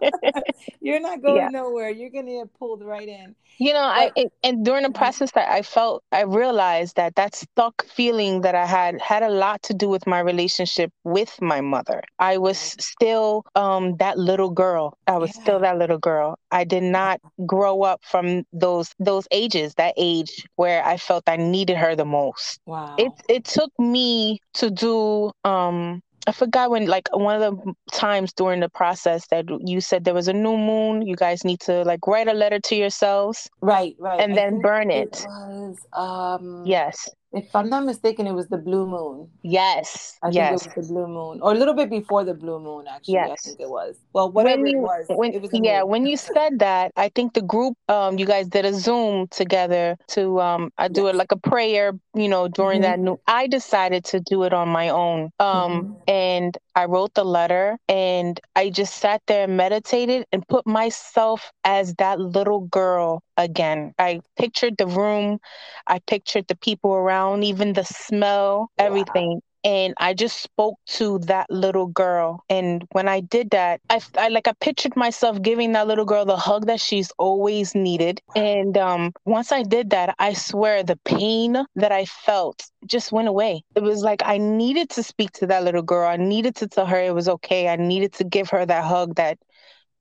you're 0.80 1.00
not 1.00 1.20
going 1.22 1.36
yeah. 1.36 1.48
nowhere. 1.48 1.90
You're 1.90 2.10
gonna 2.10 2.32
get 2.32 2.54
pulled 2.58 2.82
right 2.82 3.06
in. 3.06 3.34
You 3.58 3.74
know, 3.74 4.10
but, 4.14 4.22
I 4.22 4.26
and 4.42 4.64
during 4.64 4.84
the 4.84 4.88
mm-hmm. 4.88 4.96
process 4.96 5.32
that 5.32 5.50
I 5.50 5.60
felt, 5.60 6.02
I 6.10 6.22
realized 6.22 6.96
that 6.96 7.16
that 7.16 7.34
stuck 7.34 7.84
feeling 7.86 8.40
that 8.40 8.54
I 8.54 8.64
had 8.64 8.98
had 9.02 9.22
a 9.22 9.28
lot 9.28 9.62
to 9.64 9.74
do 9.74 9.90
with 9.90 10.06
my 10.06 10.20
relationship 10.20 10.90
with 11.04 11.36
my 11.42 11.60
mother. 11.60 12.02
I 12.18 12.38
was 12.38 12.56
still 12.58 13.44
um, 13.54 13.96
that 13.98 14.16
little 14.16 14.50
girl. 14.50 14.96
I 15.06 15.18
was 15.18 15.34
still 15.34 15.58
that 15.60 15.76
little 15.76 15.98
girl. 15.98 16.38
I 16.50 16.64
did 16.64 16.82
not 16.82 17.20
grow 17.44 17.82
up 17.82 18.00
from 18.02 18.44
those 18.54 18.94
those 18.98 19.28
ages, 19.30 19.74
that 19.74 19.92
age 19.98 20.29
where 20.56 20.84
I 20.84 20.96
felt 20.96 21.24
I 21.26 21.36
needed 21.36 21.76
her 21.76 21.94
the 21.96 22.04
most. 22.04 22.60
Wow. 22.66 22.96
It 22.98 23.12
it 23.28 23.44
took 23.44 23.72
me 23.78 24.40
to 24.54 24.70
do 24.70 25.32
um 25.44 26.02
I 26.26 26.32
forgot 26.32 26.70
when, 26.70 26.86
like, 26.86 27.08
one 27.12 27.40
of 27.40 27.56
the 27.56 27.74
times 27.92 28.32
during 28.34 28.60
the 28.60 28.68
process 28.68 29.26
that 29.28 29.46
you 29.64 29.80
said 29.80 30.04
there 30.04 30.14
was 30.14 30.28
a 30.28 30.32
new 30.34 30.56
moon. 30.56 31.02
You 31.02 31.16
guys 31.16 31.44
need 31.44 31.60
to 31.60 31.82
like 31.84 32.06
write 32.06 32.28
a 32.28 32.34
letter 32.34 32.60
to 32.60 32.76
yourselves, 32.76 33.48
right, 33.62 33.96
right, 33.98 34.20
and 34.20 34.32
I 34.32 34.36
then 34.36 34.60
burn 34.60 34.90
it. 34.90 35.08
it 35.14 35.26
was, 35.26 35.78
um, 35.94 36.62
yes, 36.66 37.08
if 37.32 37.54
I'm 37.54 37.68
not 37.68 37.84
mistaken, 37.84 38.26
it 38.26 38.32
was 38.32 38.48
the 38.48 38.58
blue 38.58 38.86
moon. 38.86 39.28
Yes. 39.42 40.18
I 40.22 40.30
yes. 40.30 40.64
think 40.64 40.74
it 40.74 40.78
was 40.78 40.88
the 40.88 40.94
blue 40.94 41.06
moon. 41.06 41.40
Or 41.40 41.52
a 41.52 41.54
little 41.54 41.74
bit 41.74 41.88
before 41.88 42.24
the 42.24 42.34
blue 42.34 42.58
moon, 42.58 42.86
actually. 42.88 43.14
Yes. 43.14 43.30
I 43.30 43.36
think 43.36 43.60
it 43.60 43.70
was. 43.70 43.96
Well, 44.12 44.32
whatever 44.32 44.66
you, 44.66 44.78
it 44.78 44.80
was. 44.80 45.06
When, 45.08 45.32
it 45.32 45.40
was 45.40 45.50
yeah, 45.52 45.82
when 45.84 46.06
you 46.06 46.16
said 46.16 46.58
that, 46.58 46.90
I 46.96 47.08
think 47.14 47.34
the 47.34 47.42
group, 47.42 47.76
um, 47.88 48.18
you 48.18 48.26
guys 48.26 48.48
did 48.48 48.64
a 48.64 48.74
Zoom 48.74 49.28
together 49.28 49.96
to 50.08 50.40
um 50.40 50.72
I 50.78 50.88
do 50.88 51.04
yes. 51.04 51.14
it 51.14 51.16
like 51.16 51.32
a 51.32 51.36
prayer, 51.36 51.92
you 52.14 52.28
know, 52.28 52.48
during 52.48 52.82
mm-hmm. 52.82 52.90
that 52.90 52.98
new 52.98 53.20
I 53.26 53.46
decided 53.46 54.04
to 54.06 54.20
do 54.20 54.42
it 54.42 54.52
on 54.52 54.68
my 54.68 54.88
own. 54.88 55.30
Um 55.38 55.50
mm-hmm. 55.50 55.92
and 56.08 56.58
I 56.74 56.86
wrote 56.86 57.14
the 57.14 57.24
letter 57.24 57.78
and 57.88 58.38
I 58.56 58.70
just 58.70 58.94
sat 58.96 59.22
there 59.26 59.44
and 59.44 59.56
meditated 59.56 60.26
and 60.32 60.46
put 60.48 60.66
myself 60.66 61.52
as 61.64 61.94
that 61.96 62.18
little 62.20 62.60
girl 62.60 63.22
again. 63.36 63.94
I 63.98 64.20
pictured 64.36 64.76
the 64.78 64.86
room, 64.86 65.38
I 65.86 66.00
pictured 66.00 66.46
the 66.48 66.56
people 66.56 66.92
around, 66.92 67.44
even 67.44 67.72
the 67.74 67.84
smell, 67.84 68.70
everything. 68.78 69.40
Wow. 69.42 69.49
And 69.62 69.94
I 69.98 70.14
just 70.14 70.40
spoke 70.40 70.78
to 70.86 71.18
that 71.20 71.50
little 71.50 71.86
girl. 71.86 72.44
And 72.48 72.86
when 72.92 73.08
I 73.08 73.20
did 73.20 73.50
that, 73.50 73.80
I, 73.90 74.00
I 74.16 74.28
like 74.28 74.48
I 74.48 74.52
pictured 74.60 74.96
myself 74.96 75.40
giving 75.42 75.72
that 75.72 75.86
little 75.86 76.04
girl 76.04 76.24
the 76.24 76.36
hug 76.36 76.66
that 76.66 76.80
she's 76.80 77.10
always 77.18 77.74
needed. 77.74 78.20
And 78.34 78.78
um, 78.78 79.12
once 79.24 79.52
I 79.52 79.62
did 79.62 79.90
that, 79.90 80.14
I 80.18 80.32
swear 80.32 80.82
the 80.82 80.98
pain 81.04 81.56
that 81.76 81.92
I 81.92 82.06
felt 82.06 82.64
just 82.86 83.12
went 83.12 83.28
away. 83.28 83.62
It 83.74 83.82
was 83.82 84.02
like 84.02 84.22
I 84.24 84.38
needed 84.38 84.90
to 84.90 85.02
speak 85.02 85.32
to 85.32 85.46
that 85.48 85.64
little 85.64 85.82
girl. 85.82 86.08
I 86.08 86.16
needed 86.16 86.56
to 86.56 86.66
tell 86.66 86.86
her 86.86 87.00
it 87.00 87.14
was 87.14 87.28
okay. 87.28 87.68
I 87.68 87.76
needed 87.76 88.14
to 88.14 88.24
give 88.24 88.50
her 88.50 88.64
that 88.64 88.84
hug 88.84 89.16
that 89.16 89.38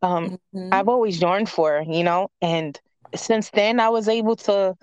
um, 0.01 0.37
mm-hmm. 0.55 0.69
I've 0.71 0.87
always 0.87 1.21
yearned 1.21 1.49
for, 1.49 1.83
you 1.85 2.03
know? 2.03 2.29
And 2.41 2.79
since 3.15 3.49
then 3.49 3.79
I 3.79 3.89
was 3.89 4.07
able 4.07 4.35
to 4.37 4.75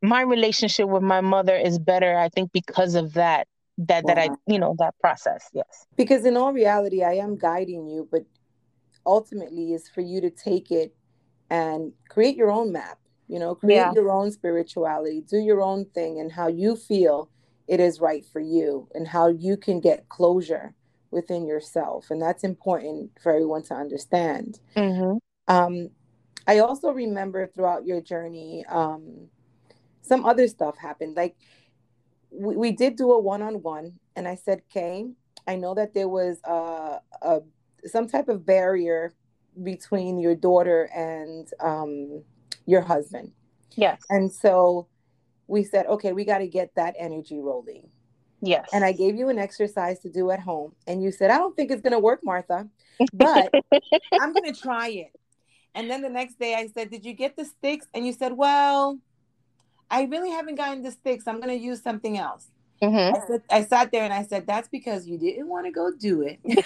my 0.00 0.22
relationship 0.22 0.88
with 0.88 1.02
my 1.02 1.20
mother 1.20 1.56
is 1.56 1.78
better 1.78 2.18
I 2.18 2.28
think 2.28 2.52
because 2.52 2.94
of 2.94 3.14
that 3.14 3.46
that 3.78 4.06
that 4.06 4.18
I 4.18 4.28
you 4.46 4.58
know 4.58 4.74
that 4.78 4.94
process 5.00 5.48
yes 5.52 5.86
because 5.96 6.24
in 6.24 6.36
all 6.36 6.52
reality 6.52 7.02
I 7.02 7.14
am 7.14 7.36
guiding 7.36 7.88
you 7.88 8.08
but 8.10 8.24
ultimately 9.06 9.72
is 9.72 9.88
for 9.88 10.00
you 10.00 10.20
to 10.20 10.30
take 10.30 10.70
it 10.70 10.94
and 11.50 11.92
create 12.08 12.36
your 12.36 12.50
own 12.50 12.72
map 12.72 12.98
you 13.28 13.38
know 13.38 13.54
create 13.54 13.76
yeah. 13.76 13.92
your 13.94 14.10
own 14.10 14.30
spirituality 14.30 15.22
do 15.26 15.38
your 15.38 15.62
own 15.62 15.86
thing 15.86 16.20
and 16.20 16.30
how 16.30 16.48
you 16.48 16.76
feel 16.76 17.30
it 17.66 17.80
is 17.80 18.00
right 18.00 18.24
for 18.26 18.40
you 18.40 18.88
and 18.94 19.08
how 19.08 19.28
you 19.28 19.56
can 19.56 19.80
get 19.80 20.08
closure 20.08 20.74
within 21.10 21.46
yourself 21.46 22.10
and 22.10 22.20
that's 22.20 22.44
important 22.44 23.10
for 23.22 23.32
everyone 23.32 23.62
to 23.62 23.74
understand 23.74 24.60
mm-hmm. 24.76 25.16
um, 25.54 25.90
I 26.46 26.58
also 26.58 26.90
remember 26.90 27.46
throughout 27.46 27.86
your 27.86 28.00
journey, 28.00 28.64
um, 28.68 29.28
some 30.02 30.24
other 30.24 30.48
stuff 30.48 30.76
happened. 30.76 31.16
Like 31.16 31.36
we, 32.32 32.56
we 32.56 32.72
did 32.72 32.96
do 32.96 33.12
a 33.12 33.20
one 33.20 33.42
on 33.42 33.62
one, 33.62 33.98
and 34.16 34.26
I 34.26 34.34
said, 34.34 34.62
"Kay, 34.72 35.06
I 35.46 35.56
know 35.56 35.74
that 35.74 35.94
there 35.94 36.08
was 36.08 36.40
a, 36.44 37.00
a 37.22 37.40
some 37.86 38.08
type 38.08 38.28
of 38.28 38.46
barrier 38.46 39.14
between 39.62 40.18
your 40.18 40.34
daughter 40.34 40.88
and 40.94 41.48
um, 41.60 42.22
your 42.66 42.80
husband." 42.80 43.32
Yes. 43.76 44.02
And 44.10 44.32
so 44.32 44.88
we 45.46 45.62
said, 45.64 45.86
"Okay, 45.86 46.12
we 46.12 46.24
got 46.24 46.38
to 46.38 46.48
get 46.48 46.74
that 46.76 46.94
energy 46.98 47.40
rolling." 47.40 47.88
Yes. 48.40 48.68
And 48.72 48.84
I 48.84 48.92
gave 48.92 49.14
you 49.14 49.28
an 49.28 49.38
exercise 49.38 50.00
to 50.00 50.10
do 50.10 50.30
at 50.30 50.40
home, 50.40 50.74
and 50.86 51.02
you 51.02 51.12
said, 51.12 51.30
"I 51.30 51.38
don't 51.38 51.54
think 51.54 51.70
it's 51.70 51.82
going 51.82 51.92
to 51.92 51.98
work, 51.98 52.20
Martha, 52.24 52.68
but 53.12 53.52
I'm 54.20 54.32
going 54.32 54.52
to 54.52 54.60
try 54.60 54.88
it." 54.88 55.12
And 55.74 55.90
then 55.90 56.02
the 56.02 56.08
next 56.08 56.38
day 56.38 56.54
I 56.54 56.66
said, 56.68 56.90
Did 56.90 57.04
you 57.04 57.14
get 57.14 57.36
the 57.36 57.44
sticks? 57.44 57.86
And 57.94 58.06
you 58.06 58.12
said, 58.12 58.32
Well, 58.32 58.98
I 59.92 60.04
really 60.04 60.30
haven't 60.30 60.56
gotten 60.56 60.82
the 60.82 60.90
sticks. 60.90 61.28
I'm 61.28 61.36
going 61.36 61.56
to 61.56 61.64
use 61.64 61.82
something 61.82 62.18
else. 62.18 62.48
Mm-hmm. 62.82 63.14
I, 63.14 63.26
said, 63.28 63.42
I 63.48 63.62
sat 63.64 63.92
there 63.92 64.02
and 64.02 64.12
I 64.12 64.24
said, 64.24 64.44
That's 64.46 64.66
because 64.66 65.06
you 65.06 65.16
didn't 65.16 65.46
want 65.46 65.66
to 65.66 65.70
go 65.70 65.92
do 65.96 66.22
it. 66.22 66.40
you 66.44 66.56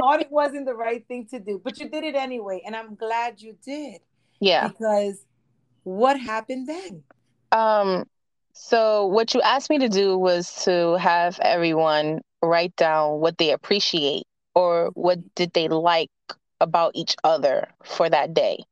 thought 0.00 0.20
it 0.20 0.32
wasn't 0.32 0.66
the 0.66 0.74
right 0.74 1.06
thing 1.06 1.26
to 1.26 1.38
do, 1.38 1.60
but 1.62 1.78
you 1.78 1.88
did 1.88 2.02
it 2.02 2.16
anyway. 2.16 2.62
And 2.66 2.74
I'm 2.74 2.96
glad 2.96 3.40
you 3.40 3.56
did. 3.64 4.00
Yeah. 4.40 4.66
Because 4.66 5.24
what 5.84 6.18
happened 6.18 6.68
then? 6.68 7.04
Um, 7.52 8.06
so 8.54 9.06
what 9.06 9.34
you 9.34 9.42
asked 9.42 9.70
me 9.70 9.78
to 9.78 9.88
do 9.88 10.18
was 10.18 10.64
to 10.64 10.98
have 10.98 11.38
everyone 11.40 12.22
write 12.42 12.74
down 12.74 13.20
what 13.20 13.38
they 13.38 13.52
appreciate 13.52 14.24
or 14.54 14.90
what 14.94 15.18
did 15.36 15.52
they 15.52 15.68
like 15.68 16.10
about 16.60 16.92
each 16.94 17.14
other 17.22 17.68
for 17.84 18.10
that 18.10 18.34
day. 18.34 18.64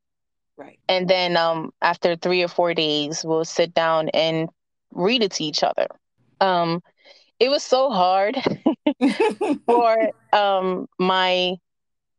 Right. 0.56 0.78
And 0.88 1.08
then 1.08 1.36
um, 1.36 1.72
after 1.82 2.16
three 2.16 2.42
or 2.42 2.48
four 2.48 2.74
days, 2.74 3.24
we'll 3.24 3.44
sit 3.44 3.74
down 3.74 4.08
and 4.10 4.48
read 4.92 5.22
it 5.22 5.32
to 5.32 5.44
each 5.44 5.62
other. 5.62 5.88
Um, 6.40 6.80
it 7.40 7.48
was 7.48 7.62
so 7.62 7.90
hard 7.90 8.36
for 9.66 10.10
um, 10.32 10.86
my 10.98 11.56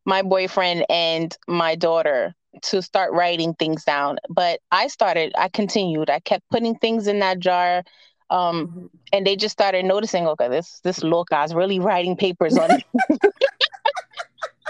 my 0.06 0.22
boyfriend 0.22 0.86
and 0.90 1.36
my 1.48 1.76
daughter 1.76 2.36
to 2.62 2.82
start 2.82 3.12
writing 3.12 3.54
things 3.56 3.84
down. 3.84 4.18
But 4.30 4.60
I 4.72 4.88
started, 4.88 5.34
I 5.38 5.50
continued, 5.50 6.10
I 6.10 6.20
kept 6.20 6.48
putting 6.52 6.76
things 6.76 7.08
in 7.08 7.20
that 7.20 7.40
jar. 7.40 7.84
Um, 8.30 8.68
mm-hmm. 8.68 8.86
and 9.14 9.28
they 9.28 9.36
just 9.36 9.54
started 9.54 9.86
noticing, 9.86 10.28
okay, 10.28 10.50
this 10.50 10.80
this 10.84 11.04
little 11.04 11.26
guy's 11.26 11.54
really 11.54 11.80
writing 11.80 12.16
papers 12.16 12.58
on 12.58 12.70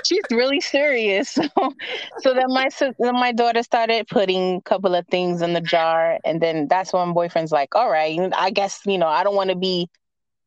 She's 0.06 0.24
really 0.32 0.62
serious. 0.62 1.38
So, 1.56 1.74
so 2.20 2.34
then 2.34 2.48
my 2.50 2.70
then 3.00 3.14
my 3.16 3.32
daughter 3.32 3.64
started 3.64 4.08
putting 4.08 4.58
a 4.58 4.62
couple 4.62 4.96
of 4.96 5.08
things 5.08 5.42
in 5.42 5.54
the 5.54 5.62
jar, 5.62 6.20
and 6.26 6.42
then 6.42 6.68
that's 6.68 6.94
when 6.94 7.14
boyfriend's 7.14 7.52
like, 7.52 7.76
"All 7.76 7.90
right, 7.90 8.20
I 8.36 8.50
guess 8.52 8.82
you 8.86 8.98
know 8.98 9.08
I 9.08 9.24
don't 9.24 9.36
want 9.36 9.50
to 9.50 9.56
be 9.56 9.90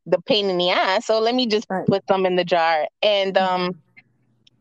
the 0.06 0.20
pain 0.22 0.48
in 0.50 0.58
the 0.58 0.70
ass, 0.70 1.06
so 1.06 1.20
let 1.20 1.34
me 1.34 1.46
just 1.46 1.66
right. 1.70 1.86
put 1.86 2.04
some 2.08 2.26
in 2.26 2.36
the 2.36 2.44
jar." 2.44 2.86
And 3.02 3.36
um, 3.38 3.60
mm-hmm. 3.60 3.78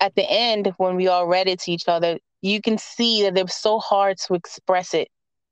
at 0.01 0.16
the 0.16 0.25
end, 0.30 0.74
when 0.77 0.96
we 0.96 1.08
all 1.08 1.27
read 1.27 1.48
it 1.48 1.60
to 1.62 1.72
each 1.72 1.88
other, 1.88 2.20
you 2.42 2.62
can 2.62 2.77
see 2.77 3.24
that 3.24 3.38
it 3.38 3.44
was 3.44 3.56
so 3.56 3.80
hard 3.80 4.18
to 4.27 4.34
express 4.34 4.94
it 4.94 5.10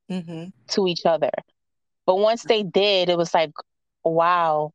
mm-hmm. 0.09 0.45
to 0.69 0.87
each 0.87 1.05
other. 1.05 1.31
But 2.05 2.17
once 2.17 2.43
they 2.43 2.63
did, 2.63 3.09
it 3.09 3.17
was 3.17 3.33
like, 3.33 3.51
wow, 4.03 4.71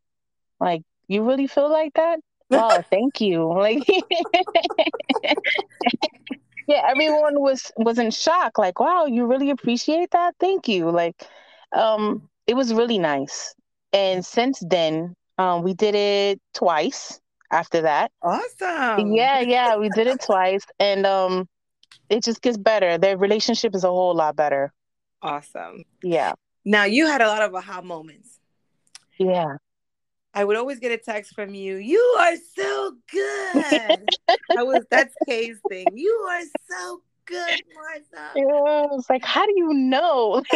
like 0.61 0.83
you 1.09 1.25
really 1.25 1.47
feel 1.47 1.71
like 1.71 1.95
that? 1.95 2.21
Oh, 2.50 2.83
thank 2.90 3.21
you. 3.21 3.52
Like, 3.52 3.87
yeah, 6.66 6.83
everyone 6.88 7.40
was 7.40 7.71
was 7.76 7.99
in 7.99 8.11
shock. 8.11 8.59
Like, 8.59 8.80
wow, 8.80 9.07
you 9.07 9.26
really 9.26 9.50
appreciate 9.50 10.11
that? 10.12 10.35
Thank 10.40 10.69
you. 10.69 10.90
Like, 10.90 11.26
um, 11.73 12.28
it 12.47 12.54
was 12.54 12.75
really 12.75 12.99
nice. 12.99 13.54
And 13.92 14.25
since 14.25 14.62
then, 14.69 15.14
um, 15.38 15.62
we 15.62 15.75
did 15.75 15.95
it 15.95 16.40
twice. 16.54 17.21
After 17.52 17.80
that, 17.80 18.12
awesome. 18.23 19.12
Yeah, 19.12 19.40
yeah, 19.40 19.76
we 19.76 19.88
did 19.88 20.07
it 20.07 20.21
twice, 20.21 20.64
and 20.78 21.04
um, 21.04 21.49
it 22.09 22.23
just 22.23 22.42
gets 22.42 22.57
better. 22.57 22.97
Their 22.97 23.19
relationship 23.19 23.75
is 23.75 23.83
a 23.83 23.88
whole 23.88 24.14
lot 24.14 24.37
better. 24.37 24.73
Awesome. 25.21 25.83
Yeah. 26.02 26.35
Now 26.64 26.85
you 26.85 27.07
had 27.07 27.21
a 27.21 27.26
lot 27.26 27.42
of 27.42 27.52
aha 27.54 27.83
moments. 27.83 28.38
Yeah. 29.19 29.57
I 30.33 30.45
would 30.45 30.57
always 30.57 30.79
get 30.79 30.93
a 30.93 30.99
text 30.99 31.35
from 31.35 31.55
you. 31.55 31.77
You 31.77 31.99
are 32.19 32.37
so 32.57 32.95
good. 33.11 34.09
I 34.57 34.63
was 34.63 34.85
that's 34.91 35.15
Kay's 35.27 35.59
thing. 35.69 35.87
You 35.93 36.13
are 36.31 36.43
so 36.71 37.03
good, 37.25 37.63
Martha. 37.75 38.31
Yeah, 38.37 38.87
it's 38.93 39.11
like, 39.11 39.25
how 39.25 39.45
do 39.47 39.53
you 39.57 39.73
know? 39.75 40.43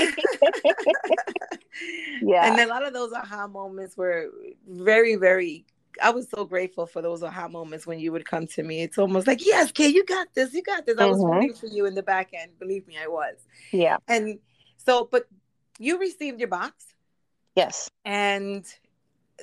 yeah. 2.23 2.50
And 2.50 2.61
a 2.61 2.66
lot 2.66 2.87
of 2.87 2.93
those 2.93 3.12
aha 3.12 3.49
moments 3.49 3.97
were 3.97 4.31
very, 4.69 5.16
very 5.16 5.64
I 6.02 6.11
was 6.11 6.28
so 6.28 6.45
grateful 6.45 6.87
for 6.87 7.02
those 7.02 7.23
aha 7.23 7.49
moments 7.49 7.87
when 7.87 7.99
you 7.99 8.12
would 8.12 8.26
come 8.26 8.47
to 8.49 8.62
me. 8.62 8.83
It's 8.83 8.99
almost 8.99 9.26
like, 9.26 9.45
yes, 9.45 9.73
Kay, 9.73 9.88
you 9.88 10.04
got 10.04 10.28
this, 10.35 10.52
you 10.52 10.62
got 10.62 10.87
this. 10.87 10.99
I 10.99 11.07
was 11.07 11.19
mm-hmm. 11.19 11.33
rooting 11.33 11.54
for 11.54 11.66
you 11.66 11.87
in 11.87 11.95
the 11.95 12.02
back 12.02 12.31
end. 12.33 12.52
Believe 12.59 12.87
me, 12.87 12.97
I 13.00 13.07
was. 13.07 13.37
Yeah. 13.73 13.99
And 14.09 14.38
so, 14.76 15.09
but 15.11 15.28
you 15.78 15.99
received 15.99 16.40
your 16.40 16.49
box. 16.49 16.85
Yes. 17.54 17.88
And 18.04 18.66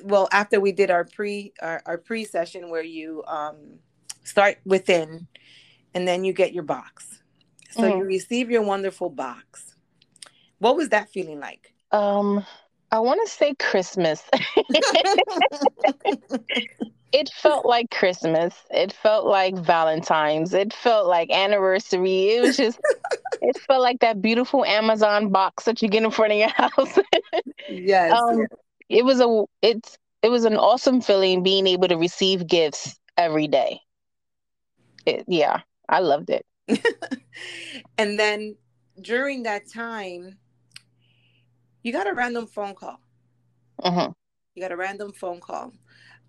well, 0.04 0.28
after 0.32 0.60
we 0.60 0.72
did 0.72 0.92
our 0.92 1.06
pre 1.06 1.54
our, 1.62 1.82
our 1.86 1.98
pre 1.98 2.26
session 2.26 2.70
where 2.70 2.84
you 2.84 3.24
um 3.28 3.80
start 4.24 4.58
within 4.66 5.28
and 5.94 6.08
then 6.08 6.24
you 6.24 6.34
get 6.34 6.54
your 6.54 6.64
box. 6.64 7.22
So 7.72 7.84
mm-hmm. 7.84 8.00
you 8.00 8.04
receive 8.06 8.52
your 8.52 8.62
wonderful 8.62 9.10
box. 9.10 9.76
What 10.60 10.76
was 10.76 10.90
that 10.90 11.10
feeling 11.10 11.40
like? 11.40 11.74
Um 11.92 12.46
I 12.92 13.00
want 13.00 13.22
to 13.26 13.32
say 13.32 13.56
Christmas. 13.56 14.22
it 17.14 17.30
felt 17.34 17.66
like 17.66 17.90
Christmas. 17.90 18.54
It 18.70 18.92
felt 18.92 19.26
like 19.26 19.58
Valentine's. 19.58 20.54
It 20.54 20.74
felt 20.74 21.08
like 21.08 21.32
anniversary. 21.32 22.32
It 22.32 22.42
was 22.42 22.58
just, 22.58 22.80
it 23.42 23.58
felt 23.62 23.82
like 23.82 24.02
that 24.02 24.22
beautiful 24.22 24.66
Amazon 24.66 25.30
box 25.30 25.64
that 25.66 25.82
you 25.82 25.88
get 25.88 26.04
in 26.04 26.12
front 26.12 26.34
of 26.34 26.40
your 26.40 26.50
house. 26.50 27.00
yes. 27.70 28.12
Um, 28.22 28.46
it 28.92 29.06
was 29.06 29.20
a, 29.20 29.44
it's, 29.62 29.98
it 30.22 30.30
was 30.30 30.46
an 30.46 30.56
awesome 30.56 31.02
feeling 31.02 31.44
being 31.44 31.68
able 31.68 31.88
to 31.88 31.98
receive 31.98 32.48
gifts 32.48 33.00
every 33.18 33.48
day. 33.48 33.80
It, 35.06 35.26
yeah, 35.28 35.62
I 35.90 36.00
loved 36.00 36.30
it. 36.30 36.46
and 37.98 38.20
then 38.20 38.56
during 39.02 39.44
that 39.44 39.70
time, 39.70 40.38
you 41.84 41.92
got 41.92 42.08
a 42.08 42.14
random 42.14 42.48
phone 42.48 42.76
call. 42.76 43.00
Mm-hmm. 43.82 44.12
You 44.54 44.62
got 44.62 44.72
a 44.72 44.78
random 44.78 45.12
phone 45.14 45.40
call. 45.40 45.74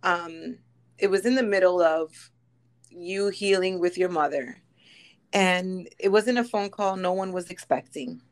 Um, 0.03 0.59
it 0.99 1.11
was 1.11 1.27
in 1.27 1.35
the 1.35 1.43
middle 1.43 1.83
of 1.83 2.31
you 2.89 3.29
healing 3.29 3.79
with 3.79 3.99
your 3.99 4.09
mother, 4.09 4.57
and 5.33 5.89
it 5.99 6.11
wasn't 6.11 6.39
a 6.39 6.45
phone 6.45 6.71
call 6.71 6.97
no 6.97 7.13
one 7.13 7.33
was 7.33 7.51
expecting. 7.51 8.23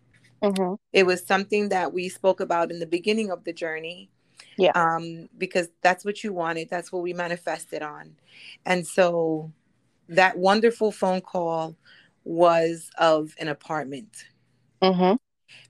Mm-hmm. 0.43 0.75
It 0.93 1.05
was 1.05 1.27
something 1.27 1.69
that 1.69 1.93
we 1.93 2.09
spoke 2.09 2.41
about 2.41 2.71
in 2.71 2.79
the 2.79 2.87
beginning 2.87 3.31
of 3.31 3.45
the 3.45 3.53
journey. 3.53 4.11
Yeah. 4.57 4.73
Um, 4.75 5.29
because 5.37 5.69
that's 5.83 6.05
what 6.05 6.23
you 6.23 6.33
wanted. 6.33 6.69
That's 6.71 6.93
what 6.93 7.03
we 7.03 7.13
manifested 7.13 7.83
on. 7.83 8.17
And 8.67 8.87
so 8.87 9.53
that 10.09 10.39
wonderful 10.39 10.93
phone 10.93 11.21
call 11.21 11.77
was 12.25 12.91
of 12.99 13.35
an 13.39 13.49
apartment. 13.49 14.25
Mm-hmm 14.83 15.15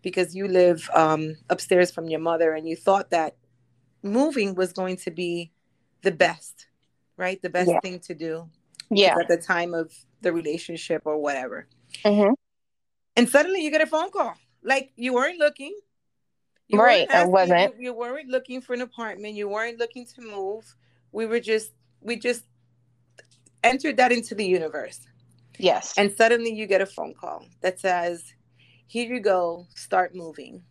because 0.02 0.34
you 0.34 0.48
live 0.48 0.88
um, 0.94 1.36
upstairs 1.48 1.90
from 1.90 2.08
your 2.08 2.20
mother 2.20 2.54
and 2.54 2.68
you 2.68 2.76
thought 2.76 3.10
that 3.10 3.36
moving 4.02 4.54
was 4.54 4.72
going 4.72 4.96
to 4.96 5.10
be 5.10 5.52
the 6.02 6.10
best, 6.10 6.66
right? 7.16 7.40
The 7.42 7.50
best 7.50 7.70
yeah. 7.70 7.80
thing 7.80 8.00
to 8.00 8.14
do. 8.14 8.48
Yeah. 8.90 9.16
At 9.20 9.28
the 9.28 9.36
time 9.36 9.74
of 9.74 9.92
the 10.20 10.32
relationship 10.32 11.02
or 11.04 11.18
whatever. 11.18 11.68
Mm-hmm. 12.04 12.32
And 13.16 13.28
suddenly 13.28 13.62
you 13.62 13.70
get 13.70 13.82
a 13.82 13.86
phone 13.86 14.10
call. 14.10 14.34
Like 14.62 14.92
you 14.96 15.14
weren't 15.14 15.38
looking. 15.38 15.78
You 16.70 16.78
right. 16.80 17.10
I 17.10 17.24
wasn't. 17.24 17.74
You, 17.78 17.86
you 17.86 17.92
weren't 17.92 18.28
looking 18.28 18.60
for 18.60 18.74
an 18.74 18.80
apartment. 18.80 19.34
You 19.34 19.48
weren't 19.48 19.78
looking 19.78 20.06
to 20.06 20.22
move. 20.22 20.74
We 21.10 21.26
were 21.26 21.40
just, 21.40 21.72
we 22.00 22.16
just 22.16 22.44
entered 23.64 23.96
that 23.96 24.12
into 24.12 24.34
the 24.36 24.44
universe. 24.44 25.00
Yes. 25.58 25.94
And 25.98 26.12
suddenly 26.16 26.54
you 26.54 26.66
get 26.66 26.80
a 26.80 26.86
phone 26.86 27.14
call 27.14 27.44
that 27.60 27.80
says, 27.80 28.32
here 28.86 29.12
you 29.12 29.20
go, 29.20 29.66
start 29.74 30.14
moving. 30.14 30.62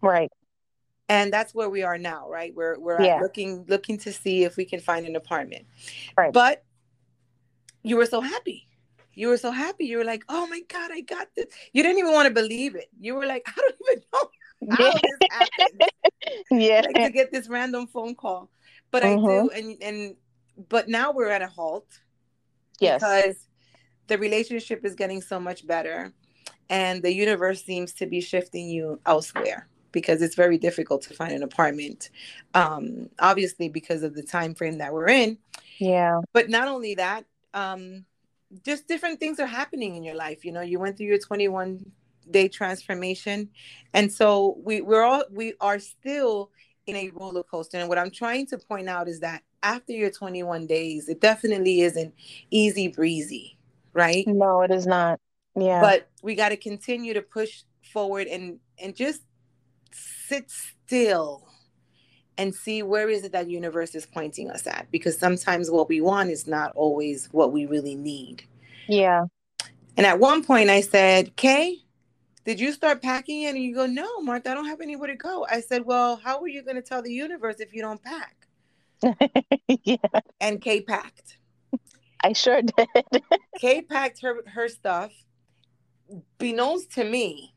Right. 0.00 0.30
And 1.08 1.32
that's 1.32 1.52
where 1.52 1.68
we 1.68 1.82
are 1.82 1.98
now, 1.98 2.28
right? 2.30 2.54
We're 2.54 2.78
we're 2.78 3.02
yeah. 3.02 3.20
looking 3.20 3.64
looking 3.68 3.98
to 3.98 4.12
see 4.12 4.44
if 4.44 4.56
we 4.56 4.64
can 4.64 4.78
find 4.78 5.06
an 5.06 5.16
apartment. 5.16 5.66
Right. 6.16 6.32
But 6.32 6.62
you 7.82 7.96
were 7.96 8.06
so 8.06 8.20
happy. 8.20 8.68
You 9.14 9.28
were 9.28 9.36
so 9.36 9.50
happy. 9.50 9.86
You 9.86 9.98
were 9.98 10.04
like, 10.04 10.22
"Oh 10.28 10.46
my 10.46 10.60
god, 10.68 10.90
I 10.92 11.00
got 11.00 11.28
this." 11.34 11.46
You 11.72 11.82
didn't 11.82 11.98
even 11.98 12.12
want 12.12 12.28
to 12.28 12.34
believe 12.34 12.76
it. 12.76 12.88
You 12.98 13.16
were 13.16 13.26
like, 13.26 13.42
"I 13.46 13.52
don't 13.56 13.74
even 13.88 14.02
know 14.12 14.30
how 14.68 14.92
yeah. 15.20 15.80
yeah. 16.50 16.82
Like 16.84 16.94
to 16.94 17.10
get 17.10 17.32
this 17.32 17.48
random 17.48 17.86
phone 17.86 18.14
call. 18.14 18.50
But 18.90 19.02
mm-hmm. 19.02 19.24
I 19.24 19.28
do 19.28 19.50
mm-hmm. 19.50 19.56
and 19.56 19.82
and 19.82 20.16
but 20.68 20.88
now 20.88 21.12
we're 21.12 21.30
at 21.30 21.42
a 21.42 21.48
halt. 21.48 21.86
Yes. 22.80 23.00
Because 23.00 23.46
the 24.06 24.18
relationship 24.18 24.84
is 24.84 24.94
getting 24.94 25.22
so 25.22 25.38
much 25.38 25.66
better 25.66 26.12
and 26.70 27.02
the 27.02 27.12
universe 27.12 27.62
seems 27.64 27.92
to 27.92 28.06
be 28.06 28.20
shifting 28.20 28.68
you 28.68 29.00
elsewhere 29.04 29.68
because 29.92 30.22
it's 30.22 30.36
very 30.36 30.56
difficult 30.56 31.02
to 31.02 31.14
find 31.14 31.32
an 31.32 31.42
apartment 31.42 32.10
um 32.54 33.08
obviously 33.18 33.68
because 33.68 34.02
of 34.02 34.14
the 34.14 34.22
time 34.22 34.54
frame 34.54 34.78
that 34.78 34.92
we're 34.92 35.08
in 35.08 35.36
yeah 35.78 36.20
but 36.32 36.48
not 36.48 36.68
only 36.68 36.94
that 36.94 37.24
um 37.54 38.04
just 38.64 38.88
different 38.88 39.20
things 39.20 39.38
are 39.38 39.46
happening 39.46 39.96
in 39.96 40.02
your 40.02 40.14
life 40.14 40.44
you 40.44 40.52
know 40.52 40.60
you 40.60 40.78
went 40.78 40.96
through 40.96 41.06
your 41.06 41.18
21 41.18 41.84
day 42.30 42.48
transformation 42.48 43.48
and 43.94 44.12
so 44.12 44.56
we 44.62 44.80
we're 44.80 45.02
all 45.02 45.24
we 45.30 45.54
are 45.60 45.78
still 45.78 46.50
in 46.86 46.96
a 46.96 47.10
roller 47.10 47.42
coaster 47.42 47.78
and 47.78 47.88
what 47.88 47.98
i'm 47.98 48.10
trying 48.10 48.46
to 48.46 48.58
point 48.58 48.88
out 48.88 49.08
is 49.08 49.20
that 49.20 49.42
after 49.62 49.92
your 49.92 50.10
21 50.10 50.66
days 50.66 51.08
it 51.08 51.20
definitely 51.20 51.82
isn't 51.82 52.14
easy 52.50 52.88
breezy 52.88 53.58
right 53.92 54.26
no 54.26 54.62
it 54.62 54.70
is 54.70 54.86
not 54.86 55.20
yeah. 55.56 55.80
But 55.80 56.08
we 56.22 56.34
got 56.34 56.50
to 56.50 56.56
continue 56.56 57.14
to 57.14 57.22
push 57.22 57.62
forward 57.92 58.26
and 58.26 58.58
and 58.78 58.94
just 58.94 59.22
sit 59.92 60.50
still 60.50 61.48
and 62.38 62.54
see 62.54 62.82
where 62.82 63.08
is 63.08 63.24
it 63.24 63.32
that 63.32 63.50
universe 63.50 63.94
is 63.94 64.06
pointing 64.06 64.50
us 64.50 64.66
at 64.66 64.86
because 64.90 65.18
sometimes 65.18 65.70
what 65.70 65.88
we 65.88 66.00
want 66.00 66.30
is 66.30 66.46
not 66.46 66.72
always 66.74 67.28
what 67.32 67.52
we 67.52 67.66
really 67.66 67.96
need. 67.96 68.44
Yeah. 68.88 69.26
And 69.96 70.06
at 70.06 70.18
one 70.18 70.44
point 70.44 70.70
I 70.70 70.80
said, 70.80 71.36
"Kay, 71.36 71.78
did 72.50 72.60
you 72.60 72.72
start 72.72 73.00
packing 73.00 73.42
it?" 73.42 73.54
And 73.54 73.62
you 73.62 73.74
go, 73.74 73.86
"No, 73.86 74.20
Martha, 74.20 74.50
I 74.50 74.54
don't 74.54 74.66
have 74.66 74.80
anywhere 74.80 75.08
to 75.08 75.16
go." 75.16 75.46
I 75.48 75.60
said, 75.60 75.84
"Well, 75.84 76.16
how 76.16 76.40
are 76.40 76.48
you 76.48 76.62
going 76.62 76.76
to 76.76 76.82
tell 76.82 77.02
the 77.02 77.12
universe 77.12 77.60
if 77.60 77.72
you 77.72 77.82
don't 77.82 78.02
pack?" 78.02 78.48
yeah. 79.84 79.96
And 80.40 80.60
Kay 80.60 80.80
packed. 80.82 81.38
I 82.24 82.32
sure 82.32 82.60
did. 82.76 83.22
Kay 83.58 83.82
packed 83.82 84.20
her 84.22 84.42
her 84.46 84.68
stuff 84.68 85.12
beknownst 86.38 86.94
to 86.94 87.04
me, 87.04 87.54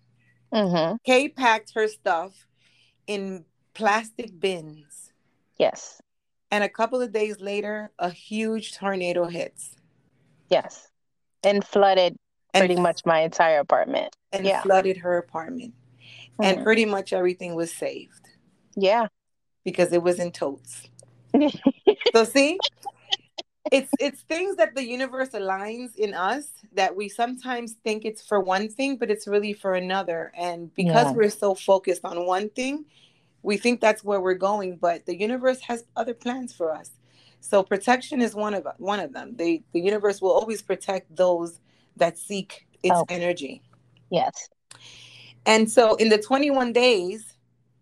mm-hmm. 0.54 0.96
Kay 1.06 1.30
packed 1.30 1.74
her 1.76 1.88
stuff 1.88 2.48
in 3.08 3.46
plastic 3.74 4.40
bins. 4.40 5.12
Yes. 5.58 6.02
And 6.52 6.64
a 6.64 6.70
couple 6.70 7.02
of 7.02 7.12
days 7.12 7.40
later, 7.42 7.92
a 7.98 8.10
huge 8.10 8.76
tornado 8.76 9.26
hits. 9.26 9.76
Yes. 10.50 10.88
And 11.44 11.66
flooded 11.66 12.16
pretty 12.60 12.76
much 12.76 13.06
my 13.06 13.20
entire 13.22 13.60
apartment. 13.60 14.16
and 14.32 14.46
Yeah. 14.48 14.62
flooded 14.64 14.98
her 14.98 15.18
apartment. 15.20 15.76
And 16.42 16.58
Mhm. 16.58 16.64
pretty 16.64 16.86
much 16.86 17.14
everything 17.14 17.54
was 17.54 17.72
saved 17.72 18.30
Yeah. 18.76 19.08
because 19.64 19.94
it 19.94 20.02
was 20.02 20.20
in 20.20 20.32
totes. 20.32 20.88
So 22.14 22.24
see, 22.24 22.60
it's 23.72 23.92
it's 24.00 24.22
things 24.22 24.56
that 24.58 24.74
the 24.76 24.84
universe 24.84 25.30
aligns 25.30 25.96
in 25.96 26.14
us 26.16 26.48
that 26.74 26.96
we 26.96 27.10
sometimes 27.10 27.74
think 27.84 28.06
it's 28.06 28.26
for 28.26 28.40
one 28.40 28.70
thing, 28.70 28.98
but 28.98 29.10
it's 29.12 29.28
really 29.28 29.54
for 29.54 29.74
another. 29.76 30.32
And 30.36 30.74
because 30.74 31.08
Yeah. 31.08 31.14
we're 31.14 31.30
so 31.30 31.54
focused 31.56 32.04
on 32.06 32.26
one 32.26 32.50
thing, 32.50 32.86
we 33.44 33.58
think 33.58 33.82
that's 33.82 34.04
where 34.04 34.20
we're 34.22 34.34
going, 34.50 34.78
but 34.78 35.06
the 35.06 35.16
universe 35.16 35.62
has 35.62 35.86
other 35.96 36.14
plans 36.16 36.54
for 36.54 36.72
us. 36.74 36.92
So 37.40 37.62
protection 37.64 38.22
is 38.22 38.34
one 38.36 38.54
of 38.56 38.68
one 38.78 39.00
of 39.00 39.14
them. 39.14 39.36
They 39.36 39.64
the 39.74 39.82
universe 39.82 40.22
will 40.22 40.32
always 40.32 40.62
protect 40.64 41.16
those 41.16 41.60
that 41.98 42.18
seek 42.18 42.68
its 42.84 42.96
Oh. 42.96 43.06
energy. 43.10 43.62
yes. 44.10 44.50
And 45.46 45.70
so 45.70 45.96
in 45.96 46.08
the 46.10 46.18
21 46.18 46.72
days, 46.74 47.34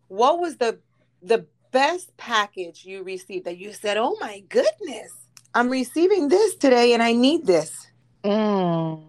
what 0.08 0.40
was 0.40 0.58
the 0.58 0.80
the 1.22 1.46
best 1.72 2.16
package 2.18 2.84
you 2.86 3.04
received 3.04 3.46
that 3.46 3.58
you 3.58 3.72
said, 3.72 3.98
"Oh 3.98 4.18
my 4.20 4.40
goodness, 4.50 5.12
I'm 5.54 5.70
receiving 5.70 6.28
this 6.28 6.56
today 6.56 6.94
and 6.94 7.04
I 7.04 7.14
need 7.14 7.46
this." 7.46 7.88
Mm. 8.24 9.06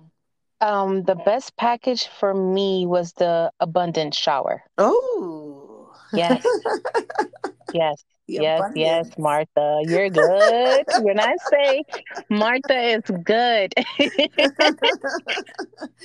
Um, 0.61 1.03
the 1.05 1.15
best 1.17 1.57
package 1.57 2.07
for 2.07 2.35
me 2.35 2.87
was 2.87 3.15
the 3.15 3.51
abundant 3.59 4.15
shower. 4.15 4.63
Oh. 4.79 5.91
Yes. 6.13 6.45
Yes. 7.75 8.05
The 8.29 8.35
yes, 8.35 8.63
yes. 8.75 9.11
Martha, 9.19 9.83
you're 9.85 10.09
good. 10.09 10.85
when 11.01 11.19
I 11.19 11.35
say 11.51 11.83
Martha 12.31 12.81
is 12.81 13.03
good, 13.25 13.75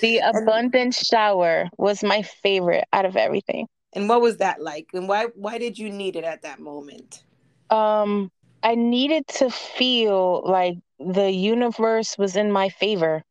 the 0.02 0.20
abundant 0.24 0.96
shower 0.96 1.70
was 1.78 2.04
my 2.04 2.24
favorite 2.24 2.86
out 2.92 3.06
of 3.06 3.16
everything. 3.16 3.68
and 3.94 4.10
what 4.10 4.22
was 4.22 4.38
that 4.38 4.62
like? 4.62 4.88
And 4.94 5.08
why 5.08 5.28
why 5.36 5.58
did 5.58 5.78
you 5.78 5.90
need 5.90 6.16
it 6.16 6.24
at 6.24 6.42
that 6.42 6.60
moment? 6.60 7.24
Um, 7.70 8.32
I 8.64 8.76
needed 8.76 9.28
to 9.28 9.50
feel 9.50 10.44
like 10.46 10.78
the 11.00 11.32
universe 11.32 12.18
was 12.18 12.36
in 12.36 12.52
my 12.52 12.70
favor 12.70 13.24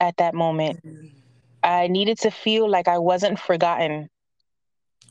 at 0.00 0.16
that 0.16 0.34
moment. 0.34 0.80
I 1.62 1.86
needed 1.88 2.18
to 2.20 2.30
feel 2.30 2.68
like 2.68 2.88
I 2.88 2.98
wasn't 2.98 3.38
forgotten. 3.38 4.08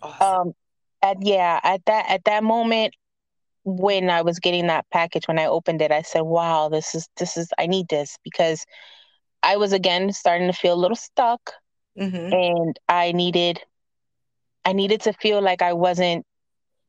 Awesome. 0.02 0.48
Um, 0.48 0.54
at 1.12 1.18
yeah, 1.22 1.60
at 1.64 1.86
that 1.86 2.06
at 2.10 2.24
that 2.26 2.44
moment 2.44 2.96
when 3.64 4.10
I 4.10 4.22
was 4.22 4.40
getting 4.40 4.68
that 4.68 4.86
package, 4.92 5.28
when 5.28 5.40
I 5.40 5.46
opened 5.46 5.82
it, 5.82 5.92
I 5.92 6.02
said, 6.02 6.22
"Wow, 6.22 6.70
this 6.70 6.96
is 6.96 7.10
this 7.18 7.38
is 7.38 7.50
I 7.58 7.68
need 7.68 7.88
this," 7.90 8.18
because 8.24 8.66
I 9.44 9.58
was 9.58 9.74
again 9.74 10.12
starting 10.14 10.48
to 10.48 10.54
feel 10.54 10.74
a 10.74 10.84
little 10.84 10.96
stuck, 10.96 11.54
Mhm. 11.96 12.42
and 12.42 12.78
I 12.88 13.12
needed 13.12 13.62
I 14.66 14.74
needed 14.74 15.02
to 15.02 15.14
feel 15.14 15.42
like 15.42 15.62
I 15.62 15.74
wasn't 15.74 16.26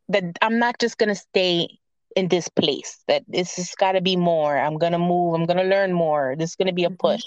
that 0.09 0.25
I'm 0.43 0.59
not 0.59 0.79
just 0.79 0.99
gonna 0.99 1.15
stay 1.15 1.69
in 2.17 2.29
this 2.29 2.49
place. 2.49 3.03
That 3.09 3.25
this 3.29 3.57
has 3.57 3.75
got 3.77 3.93
to 3.93 4.01
be 4.03 4.17
more. 4.17 4.59
I'm 4.59 4.77
gonna 4.79 4.99
move. 4.99 5.35
I'm 5.35 5.47
gonna 5.47 5.65
learn 5.65 5.93
more. 5.93 6.35
This 6.39 6.51
is 6.51 6.57
gonna 6.57 6.73
be 6.73 6.85
a 6.85 6.91
Mhm. 6.91 6.99
push. 6.99 7.23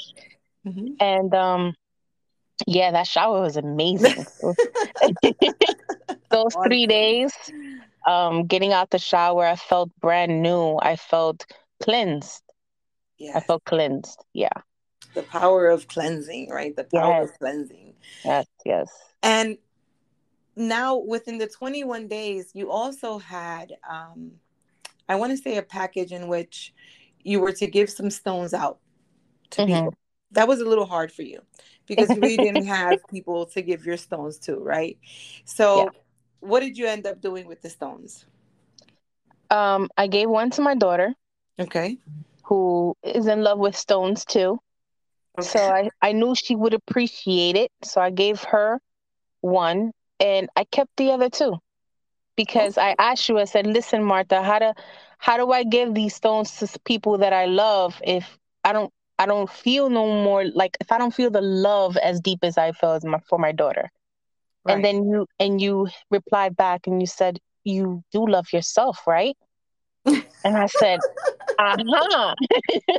Mhm. 0.65 0.99
And 0.99 1.33
um, 1.33 1.73
yeah, 2.67 2.91
that 2.91 3.07
shower 3.07 3.41
was 3.41 3.57
amazing. 3.57 4.25
Those 6.29 6.55
three 6.65 6.87
days, 6.87 7.31
um, 8.07 8.45
getting 8.45 8.71
out 8.71 8.89
the 8.89 8.99
shower, 8.99 9.45
I 9.45 9.55
felt 9.55 9.89
brand 9.99 10.41
new. 10.41 10.77
I 10.81 10.95
felt 10.95 11.45
cleansed. 11.83 12.41
Yeah. 13.17 13.37
I 13.37 13.39
felt 13.41 13.63
cleansed. 13.65 14.23
Yeah. 14.33 14.49
The 15.13 15.23
power 15.23 15.67
of 15.67 15.87
cleansing, 15.87 16.49
right? 16.49 16.75
The 16.75 16.85
power 16.85 17.21
Yes. 17.21 17.29
of 17.29 17.39
cleansing. 17.39 17.93
Yes. 18.23 18.45
Yes. 18.65 18.89
And 19.21 19.57
now 20.55 20.97
within 20.97 21.37
the 21.37 21.47
21 21.47 22.07
days, 22.07 22.51
you 22.53 22.71
also 22.71 23.17
had, 23.17 23.73
um, 23.89 24.31
I 25.09 25.15
want 25.15 25.31
to 25.31 25.37
say, 25.37 25.57
a 25.57 25.63
package 25.63 26.11
in 26.11 26.27
which 26.27 26.73
you 27.23 27.39
were 27.39 27.51
to 27.51 27.67
give 27.67 27.89
some 27.89 28.09
stones 28.09 28.53
out 28.53 28.79
to 29.51 29.63
Mhm. 29.63 29.67
people. 29.67 29.93
That 30.31 30.47
was 30.47 30.61
a 30.61 30.65
little 30.65 30.85
hard 30.85 31.11
for 31.11 31.23
you 31.23 31.41
because 31.91 32.15
we 32.15 32.37
didn't 32.37 32.65
have 32.79 33.05
people 33.07 33.45
to 33.47 33.61
give 33.61 33.85
your 33.85 33.97
stones 33.97 34.39
to, 34.39 34.55
right? 34.57 34.97
So, 35.45 35.85
Yeah. 35.85 35.89
what 36.39 36.61
did 36.61 36.77
you 36.77 36.87
end 36.87 37.05
up 37.05 37.21
doing 37.21 37.47
with 37.47 37.61
the 37.61 37.69
stones? 37.69 38.25
Um, 39.49 39.89
I 39.97 40.07
gave 40.07 40.29
one 40.29 40.49
to 40.51 40.61
my 40.61 40.75
daughter, 40.75 41.15
Okay. 41.59 41.99
who 42.45 42.95
is 43.03 43.27
in 43.27 43.43
love 43.43 43.59
with 43.59 43.75
stones 43.77 44.25
too. 44.25 44.59
So 45.39 45.59
I, 45.59 45.89
I 46.01 46.11
knew 46.13 46.35
she 46.35 46.55
would 46.55 46.73
appreciate 46.73 47.55
it. 47.55 47.71
So 47.83 48.01
I 48.01 48.11
gave 48.11 48.43
her 48.45 48.79
one 49.41 49.91
and 50.19 50.49
I 50.55 50.65
kept 50.65 50.91
the 50.97 51.11
other 51.11 51.29
two. 51.29 51.57
Because 52.35 52.77
I 52.77 52.95
asked 52.97 53.29
you, 53.29 53.39
I 53.39 53.45
said, 53.45 53.67
listen, 53.67 54.03
Martha, 54.03 54.41
how 54.41 54.59
do 54.59 54.73
how 55.19 55.37
do 55.37 55.51
I 55.51 55.63
give 55.63 55.93
these 55.93 56.15
stones 56.15 56.55
to 56.57 56.79
people 56.85 57.19
that 57.19 57.33
I 57.33 57.45
love 57.45 58.01
if 58.05 58.37
I 58.63 58.73
don't 58.73 58.91
I 59.21 59.27
don't 59.27 59.47
feel 59.47 59.91
no 59.91 60.07
more 60.23 60.45
like 60.45 60.75
if 60.81 60.91
I 60.91 60.97
don't 60.97 61.13
feel 61.13 61.29
the 61.29 61.41
love 61.41 61.95
as 61.97 62.19
deep 62.19 62.39
as 62.41 62.57
I 62.57 62.71
felt 62.71 63.03
my, 63.03 63.19
for 63.29 63.37
my 63.37 63.51
daughter. 63.51 63.91
Right. 64.65 64.73
And 64.73 64.83
then 64.83 65.07
you 65.07 65.27
and 65.39 65.61
you 65.61 65.89
replied 66.09 66.57
back 66.57 66.87
and 66.87 66.99
you 66.99 67.05
said, 67.05 67.37
You 67.63 68.03
do 68.11 68.25
love 68.25 68.47
yourself, 68.51 69.05
right? 69.05 69.37
and 70.05 70.25
I 70.43 70.65
said, 70.65 71.01
Uh-huh. 71.59 72.33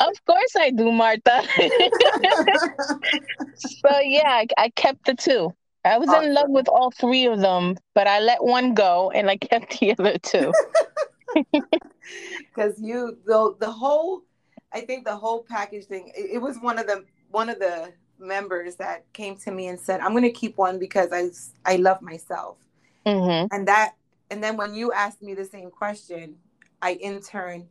of 0.00 0.24
course 0.24 0.54
I 0.56 0.70
do, 0.70 0.92
Martha. 0.92 1.42
so 3.56 3.98
yeah, 4.04 4.30
I, 4.30 4.46
I 4.56 4.68
kept 4.76 5.06
the 5.06 5.16
two. 5.16 5.52
I 5.84 5.98
was 5.98 6.12
in 6.12 6.32
love 6.32 6.50
with 6.50 6.68
all 6.68 6.92
three 6.92 7.26
of 7.26 7.40
them, 7.40 7.76
but 7.96 8.06
I 8.06 8.20
let 8.20 8.44
one 8.44 8.74
go 8.74 9.10
and 9.10 9.28
I 9.28 9.36
kept 9.36 9.80
the 9.80 9.90
other 9.98 10.16
two. 10.18 10.52
because 12.38 12.80
you 12.80 13.18
the 13.26 13.54
the 13.60 13.70
whole 13.70 14.22
i 14.72 14.80
think 14.80 15.04
the 15.04 15.14
whole 15.16 15.42
package 15.42 15.84
thing 15.84 16.10
it, 16.16 16.30
it 16.34 16.38
was 16.38 16.58
one 16.58 16.78
of 16.78 16.86
the 16.86 17.04
one 17.30 17.48
of 17.48 17.58
the 17.58 17.92
members 18.18 18.76
that 18.76 19.10
came 19.12 19.36
to 19.36 19.50
me 19.50 19.68
and 19.68 19.78
said 19.78 20.00
i'm 20.00 20.10
going 20.10 20.22
to 20.22 20.30
keep 20.30 20.56
one 20.58 20.78
because 20.78 21.10
i 21.12 21.28
i 21.64 21.76
love 21.76 22.02
myself. 22.02 22.58
Hmm 23.06 23.46
and 23.50 23.66
that 23.66 23.94
and 24.30 24.42
then 24.42 24.56
when 24.56 24.74
you 24.74 24.92
asked 24.92 25.22
me 25.22 25.34
the 25.34 25.44
same 25.44 25.70
question 25.70 26.36
i 26.82 26.92
in 26.94 27.20
turn 27.20 27.66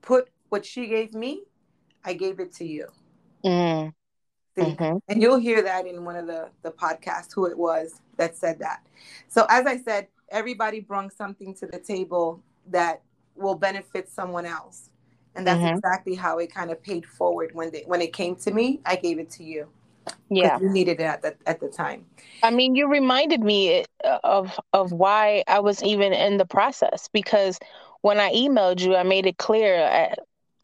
put 0.00 0.28
what 0.48 0.64
she 0.64 0.86
gave 0.86 1.14
me 1.14 1.42
i 2.04 2.12
gave 2.12 2.40
it 2.40 2.52
to 2.54 2.64
you. 2.64 2.86
Mm 3.44 3.92
See? 4.56 4.62
hmm 4.64 4.96
and 5.08 5.20
you'll 5.20 5.38
hear 5.38 5.62
that 5.62 5.86
in 5.86 6.04
one 6.04 6.16
of 6.16 6.26
the 6.26 6.48
the 6.62 6.70
podcasts 6.70 7.34
who 7.34 7.46
it 7.46 7.56
was 7.56 8.00
that 8.16 8.36
said 8.36 8.58
that. 8.60 8.86
So 9.28 9.46
as 9.48 9.66
i 9.66 9.76
said 9.76 10.08
everybody 10.30 10.80
brung 10.80 11.10
something 11.10 11.54
to 11.56 11.66
the 11.66 11.78
table 11.78 12.42
that 12.70 13.02
will 13.36 13.54
benefit 13.54 14.08
someone 14.08 14.46
else 14.46 14.90
and 15.34 15.46
that's 15.46 15.62
Mhm. 15.62 15.76
exactly 15.76 16.14
how 16.14 16.38
it 16.38 16.52
kind 16.52 16.70
of 16.70 16.82
paid 16.82 17.06
forward 17.06 17.50
when 17.54 17.70
they 17.72 17.82
when 17.86 18.00
it 18.00 18.12
came 18.12 18.36
to 18.36 18.52
me 18.52 18.80
i 18.84 18.96
gave 18.96 19.18
it 19.18 19.30
to 19.30 19.44
you 19.44 19.68
Yeah. 20.30 20.58
you 20.60 20.68
needed 20.68 21.00
it 21.00 21.04
at 21.04 21.22
the, 21.22 21.36
at 21.46 21.60
the 21.60 21.68
time 21.68 22.06
I 22.42 22.50
mean, 22.50 22.74
you 22.74 22.88
reminded 22.88 23.40
me 23.40 23.84
uh, 24.04 24.18
of 24.24 24.58
of 24.72 24.90
why 24.92 25.44
I 25.46 25.60
was 25.60 25.82
even 25.82 26.12
in 26.12 26.38
the 26.38 26.44
process 26.44 27.08
because 27.12 27.58
when 28.00 28.18
I 28.18 28.32
emailed 28.32 28.80
you, 28.80 28.96
I 28.96 29.04
made 29.04 29.26
it 29.26 29.38
clear 29.38 29.76
uh, 29.84 30.14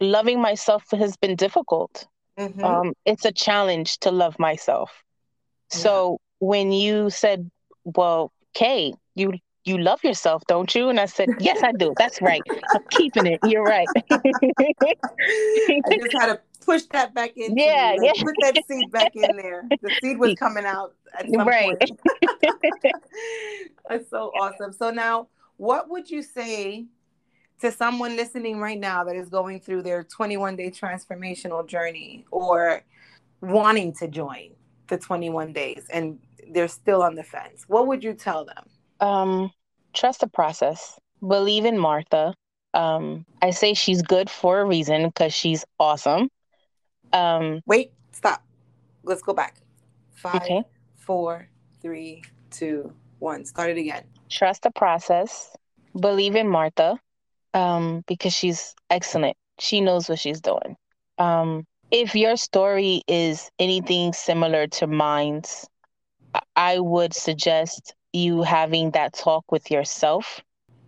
loving 0.01 0.41
myself 0.41 0.83
has 0.91 1.15
been 1.17 1.35
difficult. 1.37 2.05
Mhm. 2.37 2.63
Um, 2.63 2.93
it's 3.05 3.25
a 3.25 3.31
challenge 3.31 3.97
to 3.99 4.11
love 4.11 4.37
myself. 4.39 4.91
So 5.69 6.19
when 6.39 6.71
you 6.71 7.09
said, 7.09 7.49
"Well, 7.85 8.31
Kay, 8.53 8.93
you 9.15 9.33
you 9.69 9.77
love 9.77 10.03
yourself, 10.03 10.43
don't 10.47 10.73
you?" 10.75 10.89
and 10.89 10.99
I 10.99 11.05
said, 11.05 11.29
"Yes, 11.39 11.63
I 11.63 11.71
do. 11.71 11.93
That's 11.97 12.21
right. 12.21 12.41
I'm 12.73 12.81
keeping 12.91 13.25
it. 13.27 13.39
You're 13.43 13.63
right." 13.63 13.87
i 13.95 14.01
just 15.97 16.13
had 16.13 16.27
to 16.27 16.39
push 16.65 16.83
that 16.91 17.13
back 17.13 17.31
in 17.37 17.57
Yeah, 17.57 17.95
yeah. 18.01 18.11
put 18.23 18.35
that 18.41 18.55
seed 18.67 18.91
back 18.91 19.15
in 19.15 19.35
there 19.37 19.67
the 19.81 19.91
seed 20.01 20.17
was 20.17 20.33
coming 20.39 20.65
out 20.65 20.93
at 21.17 21.29
some 21.29 21.47
Right. 21.47 21.77
point 21.79 21.99
That's 23.89 24.09
so 24.09 24.31
awesome. 24.39 24.71
So 24.71 24.91
now, 24.91 25.27
what 25.57 25.89
would 25.89 26.09
you 26.09 26.21
say 26.21 26.85
to 27.61 27.71
someone 27.71 28.15
listening 28.15 28.59
right 28.59 28.79
now 28.79 29.03
that 29.03 29.15
is 29.15 29.29
going 29.29 29.59
through 29.59 29.83
their 29.83 30.03
21 30.03 30.55
day 30.55 30.69
transformational 30.69 31.67
journey 31.67 32.25
or 32.31 32.83
wanting 33.41 33.93
to 33.95 34.07
join 34.07 34.51
the 34.87 34.97
21 34.97 35.53
days 35.53 35.85
and 35.91 36.19
they're 36.51 36.67
still 36.67 37.01
on 37.01 37.15
the 37.15 37.23
fence? 37.23 37.65
What 37.67 37.87
would 37.87 38.03
you 38.03 38.13
tell 38.13 38.45
them? 38.45 38.65
Um, 38.99 39.51
trust 39.93 40.21
the 40.21 40.27
process. 40.27 40.99
Believe 41.25 41.65
in 41.65 41.77
Martha. 41.77 42.33
Um, 42.73 43.25
I 43.41 43.49
say 43.49 43.73
she's 43.73 44.01
good 44.01 44.29
for 44.29 44.59
a 44.61 44.65
reason 44.65 45.07
because 45.07 45.33
she's 45.33 45.65
awesome. 45.79 46.29
Um, 47.11 47.61
Wait, 47.65 47.91
stop. 48.11 48.43
Let's 49.03 49.21
go 49.21 49.33
back. 49.33 49.57
Five, 50.13 50.35
Okay. 50.41 50.63
four, 50.95 51.47
three, 51.81 52.23
two, 52.51 52.93
one. 53.19 53.45
Start 53.45 53.71
it 53.71 53.77
again. 53.77 54.03
Trust 54.29 54.63
the 54.63 54.71
process. 54.71 55.55
Believe 55.99 56.35
in 56.35 56.47
Martha 56.47 56.99
um, 57.53 58.03
because 58.07 58.33
she's 58.33 58.75
excellent. 58.89 59.35
She 59.59 59.81
knows 59.81 60.07
what 60.07 60.19
she's 60.19 60.41
doing. 60.41 60.75
Um, 61.17 61.65
if 61.91 62.15
your 62.15 62.37
story 62.37 63.01
is 63.07 63.49
anything 63.57 64.13
similar 64.13 64.67
to 64.67 64.87
mine's, 64.87 65.67
I 66.55 66.79
would 66.79 67.13
suggest 67.13 67.95
you 68.13 68.43
having 68.43 68.91
that 68.91 69.13
talk 69.13 69.51
with 69.51 69.71
yourself. 69.71 70.41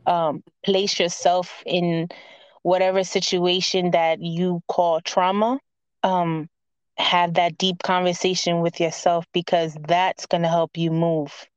Um, 0.05 0.43
place 0.65 0.99
yourself 0.99 1.61
in 1.65 2.09
whatever 2.63 3.03
situation 3.03 3.91
that 3.91 4.21
you 4.21 4.61
call 4.67 5.01
trauma. 5.01 5.59
Um, 6.03 6.49
have 6.97 7.35
that 7.35 7.57
deep 7.57 7.81
conversation 7.83 8.61
with 8.61 8.79
yourself 8.79 9.25
because 9.33 9.75
that's 9.87 10.25
going 10.25 10.43
to 10.43 10.47
help 10.47 10.77
you 10.77 10.91
move 10.91 11.47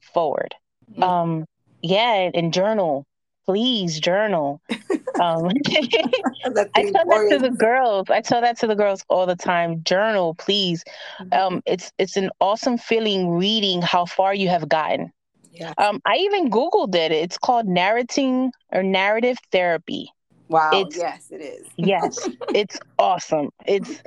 forward. 0.00 0.54
Mm-hmm. 0.90 1.02
Um, 1.02 1.44
yeah, 1.82 2.30
and 2.34 2.52
journal. 2.52 3.04
Please 3.46 4.00
journal. 4.00 4.60
Um, 5.20 5.46
I 6.74 6.90
tell 6.90 7.04
that 7.06 7.28
to 7.30 7.38
the 7.38 7.54
girls. 7.56 8.10
I 8.10 8.20
tell 8.20 8.40
that 8.40 8.58
to 8.58 8.66
the 8.66 8.74
girls 8.74 9.04
all 9.08 9.26
the 9.26 9.36
time. 9.36 9.82
Journal, 9.84 10.34
please. 10.34 10.84
Mm-hmm. 11.20 11.32
Um, 11.32 11.62
it's 11.66 11.92
it's 11.98 12.16
an 12.16 12.30
awesome 12.40 12.78
feeling 12.78 13.30
reading 13.30 13.82
how 13.82 14.06
far 14.06 14.34
you 14.34 14.48
have 14.48 14.68
gotten. 14.68 15.12
Yeah. 15.52 15.72
Um, 15.78 16.00
I 16.04 16.16
even 16.16 16.50
googled 16.50 16.94
it. 16.94 17.12
It's 17.12 17.38
called 17.38 17.66
narrating 17.66 18.52
or 18.72 18.82
narrative 18.82 19.38
therapy. 19.52 20.10
Wow. 20.48 20.70
It's, 20.74 20.96
yes, 20.96 21.28
it 21.30 21.40
is. 21.40 21.66
yes, 21.76 22.28
it's 22.54 22.78
awesome. 22.98 23.50
It's 23.66 24.02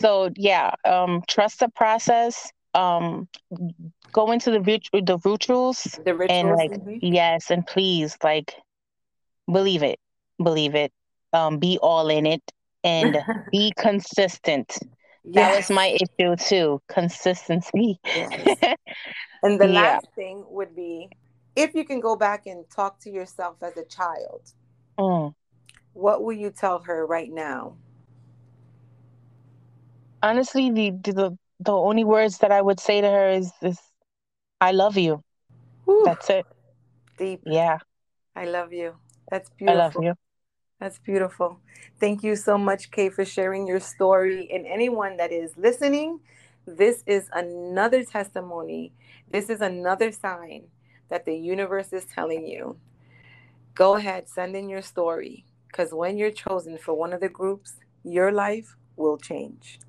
so 0.00 0.30
yeah. 0.36 0.74
Um, 0.84 1.22
trust 1.28 1.60
the 1.60 1.68
process. 1.68 2.52
Um, 2.74 3.28
go 4.12 4.30
into 4.30 4.50
the 4.50 4.60
the 4.60 5.18
rituals, 5.24 5.98
the 6.04 6.14
rituals 6.14 6.30
and 6.30 6.50
like 6.52 6.70
mm-hmm. 6.70 6.98
yes, 7.00 7.50
and 7.50 7.66
please 7.66 8.16
like 8.22 8.54
believe 9.50 9.82
it 9.82 9.98
believe 10.44 10.74
it, 10.74 10.92
um, 11.32 11.58
be 11.58 11.78
all 11.82 12.08
in 12.08 12.26
it, 12.26 12.42
and 12.84 13.18
be 13.52 13.72
consistent. 13.76 14.78
Yes. 15.24 15.34
That 15.34 15.56
was 15.56 15.70
my 15.70 15.96
issue 16.00 16.36
too 16.36 16.82
consistency. 16.88 18.00
Yes. 18.04 18.58
and 19.42 19.60
the 19.60 19.68
yeah. 19.68 19.80
last 19.80 20.06
thing 20.16 20.44
would 20.48 20.74
be 20.74 21.08
if 21.54 21.74
you 21.74 21.84
can 21.84 22.00
go 22.00 22.16
back 22.16 22.46
and 22.46 22.64
talk 22.70 22.98
to 23.00 23.10
yourself 23.10 23.56
as 23.62 23.76
a 23.76 23.84
child, 23.84 24.40
mm. 24.98 25.34
what 25.92 26.22
will 26.24 26.32
you 26.32 26.50
tell 26.50 26.80
her 26.80 27.06
right 27.06 27.30
now? 27.30 27.76
Honestly, 30.22 30.70
the, 30.70 30.90
the 31.02 31.36
the 31.60 31.72
only 31.72 32.04
words 32.04 32.38
that 32.38 32.50
I 32.50 32.60
would 32.60 32.80
say 32.80 33.00
to 33.00 33.08
her 33.08 33.30
is, 33.30 33.52
this 33.60 33.78
I 34.60 34.72
love 34.72 34.96
you. 34.96 35.22
Whew. 35.84 36.02
That's 36.04 36.28
it. 36.30 36.46
Deep. 37.18 37.40
Yeah. 37.46 37.78
I 38.34 38.46
love 38.46 38.72
you. 38.72 38.94
That's 39.30 39.50
beautiful. 39.50 39.80
I 39.80 39.84
love 39.84 39.96
you. 40.00 40.14
That's 40.82 40.98
beautiful. 40.98 41.60
Thank 42.00 42.24
you 42.24 42.34
so 42.34 42.58
much, 42.58 42.90
Kay, 42.90 43.10
for 43.10 43.24
sharing 43.24 43.68
your 43.68 43.80
story. 43.80 44.50
And 44.52 44.66
anyone 44.66 45.16
that 45.18 45.32
is 45.32 45.56
listening, 45.56 46.20
this 46.66 47.04
is 47.06 47.30
another 47.32 48.04
testimony. 48.04 48.92
This 49.30 49.50
is 49.50 49.60
another 49.60 50.10
sign 50.12 50.64
that 51.08 51.24
the 51.26 51.36
universe 51.36 51.92
is 51.94 52.06
telling 52.06 52.46
you 52.48 52.78
go 53.74 53.96
ahead, 53.96 54.28
send 54.28 54.56
in 54.56 54.68
your 54.70 54.82
story. 54.82 55.46
Because 55.68 55.94
when 55.94 56.18
you're 56.18 56.32
chosen 56.32 56.78
for 56.78 56.94
one 56.94 57.12
of 57.12 57.20
the 57.20 57.28
groups, 57.30 57.74
your 58.04 58.32
life 58.32 58.76
will 58.96 59.18
change. 59.18 59.80